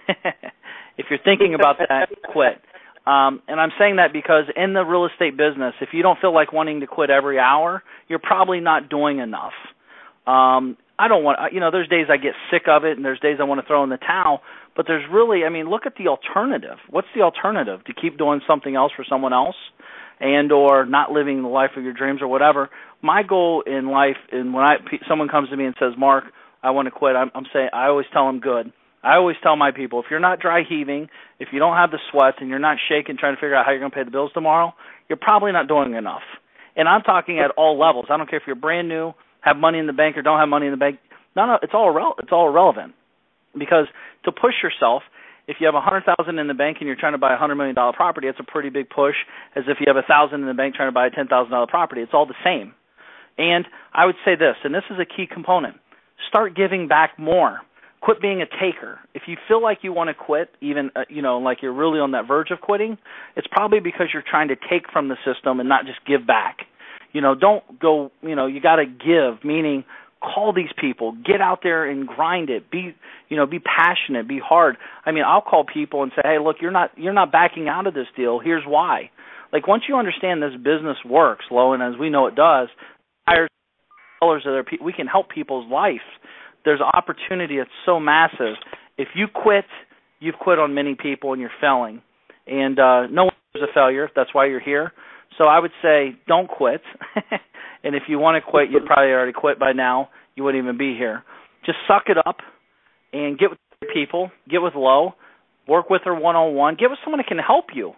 If 0.96 1.06
you're 1.10 1.18
thinking 1.24 1.54
about 1.54 1.76
that, 1.78 2.08
quit. 2.32 2.60
Um, 3.06 3.42
and 3.48 3.60
I'm 3.60 3.70
saying 3.78 3.96
that 3.96 4.12
because 4.12 4.44
in 4.56 4.72
the 4.72 4.82
real 4.82 5.06
estate 5.06 5.36
business, 5.36 5.74
if 5.80 5.90
you 5.92 6.02
don't 6.02 6.18
feel 6.20 6.32
like 6.32 6.52
wanting 6.52 6.80
to 6.80 6.86
quit 6.86 7.10
every 7.10 7.38
hour, 7.38 7.82
you're 8.08 8.18
probably 8.18 8.60
not 8.60 8.88
doing 8.88 9.18
enough. 9.18 9.52
Um, 10.26 10.78
I 10.98 11.08
don't 11.08 11.24
want, 11.24 11.52
you 11.52 11.60
know, 11.60 11.70
there's 11.70 11.88
days 11.88 12.06
I 12.08 12.16
get 12.16 12.32
sick 12.50 12.62
of 12.68 12.84
it, 12.84 12.96
and 12.96 13.04
there's 13.04 13.20
days 13.20 13.38
I 13.40 13.44
want 13.44 13.60
to 13.60 13.66
throw 13.66 13.82
in 13.84 13.90
the 13.90 13.98
towel. 13.98 14.40
But 14.76 14.86
there's 14.86 15.04
really, 15.10 15.44
I 15.44 15.50
mean, 15.50 15.68
look 15.68 15.86
at 15.86 15.94
the 15.98 16.08
alternative. 16.08 16.78
What's 16.88 17.08
the 17.14 17.22
alternative 17.22 17.84
to 17.84 17.92
keep 17.92 18.16
doing 18.16 18.40
something 18.46 18.74
else 18.74 18.92
for 18.96 19.04
someone 19.08 19.32
else, 19.32 19.56
and 20.20 20.50
or 20.52 20.86
not 20.86 21.10
living 21.10 21.42
the 21.42 21.48
life 21.48 21.70
of 21.76 21.84
your 21.84 21.92
dreams 21.92 22.22
or 22.22 22.28
whatever? 22.28 22.70
My 23.02 23.22
goal 23.22 23.62
in 23.66 23.90
life, 23.90 24.16
and 24.32 24.54
when 24.54 24.64
I 24.64 24.76
someone 25.08 25.28
comes 25.28 25.50
to 25.50 25.56
me 25.56 25.66
and 25.66 25.74
says, 25.78 25.92
"Mark, 25.98 26.24
I 26.62 26.70
want 26.70 26.86
to 26.86 26.90
quit," 26.90 27.16
I'm, 27.16 27.30
I'm 27.34 27.44
saying 27.52 27.68
I 27.72 27.86
always 27.86 28.06
tell 28.12 28.26
them, 28.26 28.40
"Good." 28.40 28.72
I 29.04 29.16
always 29.16 29.36
tell 29.42 29.56
my 29.56 29.70
people 29.70 30.00
if 30.00 30.06
you're 30.10 30.20
not 30.20 30.40
dry 30.40 30.62
heaving, 30.66 31.08
if 31.38 31.48
you 31.52 31.58
don't 31.58 31.76
have 31.76 31.90
the 31.90 31.98
sweats, 32.10 32.38
and 32.40 32.48
you're 32.48 32.58
not 32.58 32.78
shaking 32.88 33.16
trying 33.18 33.34
to 33.34 33.40
figure 33.40 33.54
out 33.54 33.66
how 33.66 33.72
you're 33.72 33.80
going 33.80 33.90
to 33.90 33.96
pay 33.96 34.04
the 34.04 34.10
bills 34.10 34.30
tomorrow, 34.32 34.72
you're 35.08 35.18
probably 35.20 35.52
not 35.52 35.68
doing 35.68 35.94
enough. 35.94 36.22
And 36.74 36.88
I'm 36.88 37.02
talking 37.02 37.38
at 37.38 37.50
all 37.56 37.78
levels. 37.78 38.06
I 38.08 38.16
don't 38.16 38.28
care 38.28 38.38
if 38.38 38.46
you're 38.46 38.56
brand 38.56 38.88
new, 38.88 39.12
have 39.42 39.56
money 39.56 39.78
in 39.78 39.86
the 39.86 39.92
bank, 39.92 40.16
or 40.16 40.22
don't 40.22 40.38
have 40.38 40.48
money 40.48 40.66
in 40.66 40.72
the 40.72 40.78
bank. 40.78 40.98
No, 41.36 41.46
no, 41.46 41.58
it's 41.62 41.74
all 41.74 42.14
it's 42.18 42.32
all 42.32 42.48
irrelevant 42.48 42.94
because 43.52 43.86
to 44.24 44.32
push 44.32 44.54
yourself, 44.62 45.02
if 45.46 45.56
you 45.60 45.66
have 45.66 45.74
a 45.74 45.80
hundred 45.80 46.04
thousand 46.04 46.38
in 46.38 46.48
the 46.48 46.54
bank 46.54 46.78
and 46.80 46.86
you're 46.86 46.96
trying 46.98 47.12
to 47.12 47.18
buy 47.18 47.34
a 47.34 47.36
hundred 47.36 47.56
million 47.56 47.74
dollar 47.74 47.92
property, 47.92 48.28
it's 48.28 48.40
a 48.40 48.50
pretty 48.50 48.70
big 48.70 48.88
push. 48.88 49.14
As 49.54 49.64
if 49.68 49.78
you 49.80 49.86
have 49.88 49.96
a 49.96 50.06
thousand 50.06 50.40
in 50.40 50.46
the 50.46 50.54
bank 50.54 50.74
trying 50.74 50.88
to 50.88 50.94
buy 50.94 51.06
a 51.06 51.10
ten 51.10 51.28
thousand 51.28 51.52
dollar 51.52 51.66
property, 51.66 52.00
it's 52.00 52.14
all 52.14 52.26
the 52.26 52.40
same. 52.44 52.72
And 53.36 53.66
I 53.92 54.06
would 54.06 54.14
say 54.24 54.36
this, 54.36 54.56
and 54.64 54.74
this 54.74 54.84
is 54.90 54.96
a 54.98 55.04
key 55.04 55.26
component: 55.30 55.76
start 56.28 56.56
giving 56.56 56.88
back 56.88 57.18
more 57.18 57.60
quit 58.04 58.20
being 58.20 58.42
a 58.42 58.46
taker. 58.46 59.00
If 59.14 59.22
you 59.26 59.36
feel 59.48 59.62
like 59.62 59.78
you 59.82 59.92
want 59.92 60.08
to 60.08 60.14
quit, 60.14 60.50
even 60.60 60.90
uh, 60.94 61.04
you 61.08 61.22
know, 61.22 61.38
like 61.38 61.58
you're 61.62 61.72
really 61.72 62.00
on 62.00 62.12
that 62.12 62.28
verge 62.28 62.50
of 62.50 62.60
quitting, 62.60 62.98
it's 63.34 63.46
probably 63.50 63.80
because 63.80 64.08
you're 64.12 64.24
trying 64.28 64.48
to 64.48 64.56
take 64.56 64.90
from 64.92 65.08
the 65.08 65.16
system 65.24 65.58
and 65.58 65.68
not 65.68 65.86
just 65.86 65.98
give 66.06 66.26
back. 66.26 66.58
You 67.12 67.22
know, 67.22 67.34
don't 67.34 67.80
go. 67.80 68.12
You 68.22 68.36
know, 68.36 68.46
you 68.46 68.60
got 68.60 68.76
to 68.76 68.84
give. 68.84 69.42
Meaning, 69.42 69.84
call 70.20 70.52
these 70.52 70.72
people, 70.78 71.16
get 71.24 71.40
out 71.40 71.60
there 71.62 71.88
and 71.88 72.06
grind 72.06 72.50
it. 72.50 72.70
Be, 72.70 72.94
you 73.28 73.36
know, 73.36 73.46
be 73.46 73.58
passionate, 73.58 74.28
be 74.28 74.38
hard. 74.38 74.76
I 75.06 75.12
mean, 75.12 75.24
I'll 75.26 75.42
call 75.42 75.64
people 75.64 76.02
and 76.02 76.12
say, 76.14 76.22
hey, 76.24 76.38
look, 76.38 76.56
you're 76.60 76.70
not 76.70 76.90
you're 76.96 77.14
not 77.14 77.32
backing 77.32 77.68
out 77.68 77.86
of 77.86 77.94
this 77.94 78.08
deal. 78.16 78.38
Here's 78.38 78.64
why. 78.66 79.10
Like 79.50 79.66
once 79.66 79.84
you 79.88 79.96
understand 79.96 80.42
this 80.42 80.54
business 80.56 80.98
works, 81.06 81.46
Lo 81.50 81.72
and 81.72 81.82
as 81.82 81.98
we 81.98 82.10
know 82.10 82.26
it 82.26 82.34
does, 82.34 82.68
buyers, 83.26 83.48
sellers 84.20 84.42
of 84.44 84.52
their, 84.52 84.64
we 84.84 84.92
can 84.92 85.06
help 85.06 85.30
people's 85.30 85.70
lives 85.70 86.00
there's 86.64 86.80
opportunity 86.80 87.58
that's 87.58 87.70
so 87.86 88.00
massive. 88.00 88.56
If 88.98 89.08
you 89.14 89.26
quit, 89.32 89.64
you've 90.20 90.36
quit 90.36 90.58
on 90.58 90.74
many 90.74 90.94
people 90.94 91.32
and 91.32 91.40
you're 91.40 91.50
failing. 91.60 92.02
And 92.46 92.78
uh 92.78 93.06
no 93.08 93.24
one 93.24 93.34
is 93.54 93.62
a 93.62 93.72
failure. 93.74 94.08
That's 94.14 94.30
why 94.34 94.46
you're 94.46 94.60
here. 94.60 94.92
So 95.38 95.44
I 95.48 95.58
would 95.58 95.72
say 95.82 96.16
don't 96.28 96.48
quit. 96.48 96.82
and 97.84 97.94
if 97.94 98.04
you 98.08 98.18
want 98.18 98.42
to 98.42 98.50
quit, 98.50 98.70
you'd 98.70 98.86
probably 98.86 99.12
already 99.12 99.32
quit 99.32 99.58
by 99.58 99.72
now. 99.72 100.08
You 100.36 100.44
wouldn't 100.44 100.62
even 100.62 100.78
be 100.78 100.94
here. 100.96 101.22
Just 101.66 101.78
suck 101.88 102.04
it 102.08 102.18
up 102.26 102.38
and 103.12 103.38
get 103.38 103.50
with 103.50 103.58
people, 103.92 104.30
get 104.50 104.62
with 104.62 104.74
Lo, 104.74 105.14
work 105.68 105.90
with 105.90 106.02
her 106.04 106.14
one 106.14 106.36
on 106.36 106.54
one, 106.54 106.76
get 106.78 106.90
with 106.90 106.98
someone 107.04 107.18
that 107.18 107.26
can 107.26 107.38
help 107.38 107.66
you. 107.74 107.92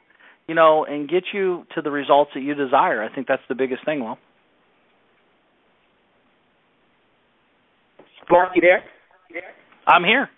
you 0.48 0.54
know, 0.54 0.84
and 0.84 1.08
get 1.08 1.24
you 1.34 1.64
to 1.74 1.82
the 1.82 1.90
results 1.90 2.30
that 2.34 2.40
you 2.40 2.54
desire. 2.54 3.02
I 3.02 3.12
think 3.12 3.26
that's 3.26 3.42
the 3.48 3.54
biggest 3.54 3.84
thing, 3.84 4.04
Well, 4.04 4.18
Mark, 8.30 8.50
you 8.54 8.60
there? 8.60 8.84
I'm 9.86 10.04
here. 10.04 10.28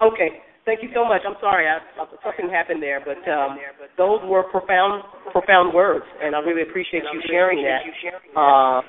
Okay. 0.00 0.40
Thank 0.64 0.82
you 0.82 0.88
so 0.94 1.04
much. 1.04 1.20
I'm 1.26 1.34
sorry, 1.40 1.66
I, 1.66 1.80
something 2.22 2.48
happened 2.52 2.80
there, 2.82 3.00
but 3.00 3.18
um, 3.30 3.58
those 3.96 4.20
were 4.24 4.42
profound, 4.44 5.02
profound 5.32 5.72
words, 5.74 6.04
and 6.22 6.36
I 6.36 6.40
really 6.40 6.62
appreciate 6.62 7.02
you 7.12 7.20
sharing 7.26 7.64
that. 7.64 7.80
Uh, 8.36 8.82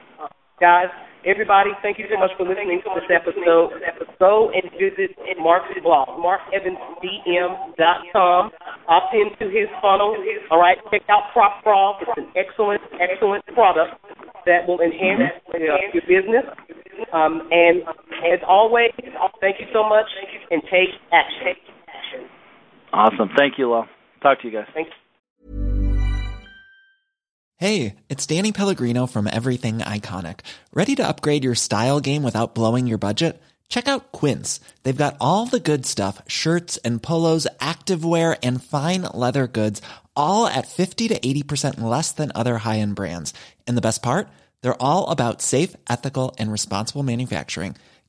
guys, 0.60 0.90
everybody, 1.26 1.72
thank 1.82 1.98
you 1.98 2.06
so 2.12 2.18
much 2.20 2.32
for 2.38 2.44
listening 2.46 2.82
to 2.84 2.90
this 2.94 3.10
episode. 3.10 3.72
Go 4.20 4.52
and 4.54 4.70
visit 4.78 5.16
Mark's 5.40 5.74
blog, 5.82 6.10
markEvansDM.com. 6.20 8.52
Opt 8.88 9.16
into 9.16 9.50
his 9.50 9.68
funnel. 9.82 10.16
All 10.52 10.60
right, 10.60 10.78
check 10.92 11.02
out 11.10 11.32
Prop 11.34 11.64
It's 12.04 12.12
an 12.18 12.28
excellent, 12.36 12.82
excellent 13.00 13.44
product 13.56 13.96
that 14.46 14.68
will 14.68 14.82
enhance 14.82 15.32
uh, 15.50 15.58
your 15.58 16.04
business. 16.04 16.46
Um, 17.14 17.48
and 17.50 17.84
as 18.24 18.40
always, 18.48 18.92
thank 19.40 19.60
you 19.60 19.68
so 19.74 19.88
much, 19.88 20.06
and 20.50 20.62
take 20.64 20.90
action. 21.12 21.56
Awesome. 22.94 23.30
Thank 23.38 23.58
you, 23.58 23.70
Lo. 23.70 23.86
Talk 24.22 24.42
to 24.42 24.48
you 24.48 24.54
guys. 24.54 24.68
Thanks. 24.74 24.92
Hey, 27.58 27.96
it's 28.10 28.26
Danny 28.26 28.52
Pellegrino 28.52 29.06
from 29.06 29.28
Everything 29.28 29.80
Iconic. 29.80 30.40
Ready 30.74 30.96
to 30.96 31.08
upgrade 31.08 31.44
your 31.44 31.56
style 31.56 32.00
game 32.00 32.24
without 32.24 32.56
blowing 32.56 32.88
your 32.88 32.98
budget? 32.98 33.42
Check 33.70 33.88
out 33.88 34.12
Quince. 34.12 34.60
They've 34.84 34.98
got 34.98 35.16
all 35.22 35.46
the 35.46 35.60
good 35.60 35.86
stuff 35.86 36.22
shirts 36.28 36.78
and 36.78 37.02
polos, 37.02 37.48
activewear, 37.60 38.38
and 38.44 38.64
fine 38.64 39.04
leather 39.14 39.48
goods, 39.48 39.82
all 40.16 40.48
at 40.48 40.68
50 40.68 41.08
to 41.10 41.20
80% 41.20 41.80
less 41.80 42.12
than 42.12 42.32
other 42.36 42.58
high 42.58 42.80
end 42.80 42.96
brands. 42.96 43.34
And 43.68 43.78
the 43.78 43.82
best 43.82 44.02
part? 44.02 44.28
They're 44.62 44.82
all 44.82 45.10
about 45.10 45.42
safe, 45.42 45.76
ethical, 45.90 46.36
and 46.38 46.52
responsible 46.52 47.04
manufacturing. 47.04 47.76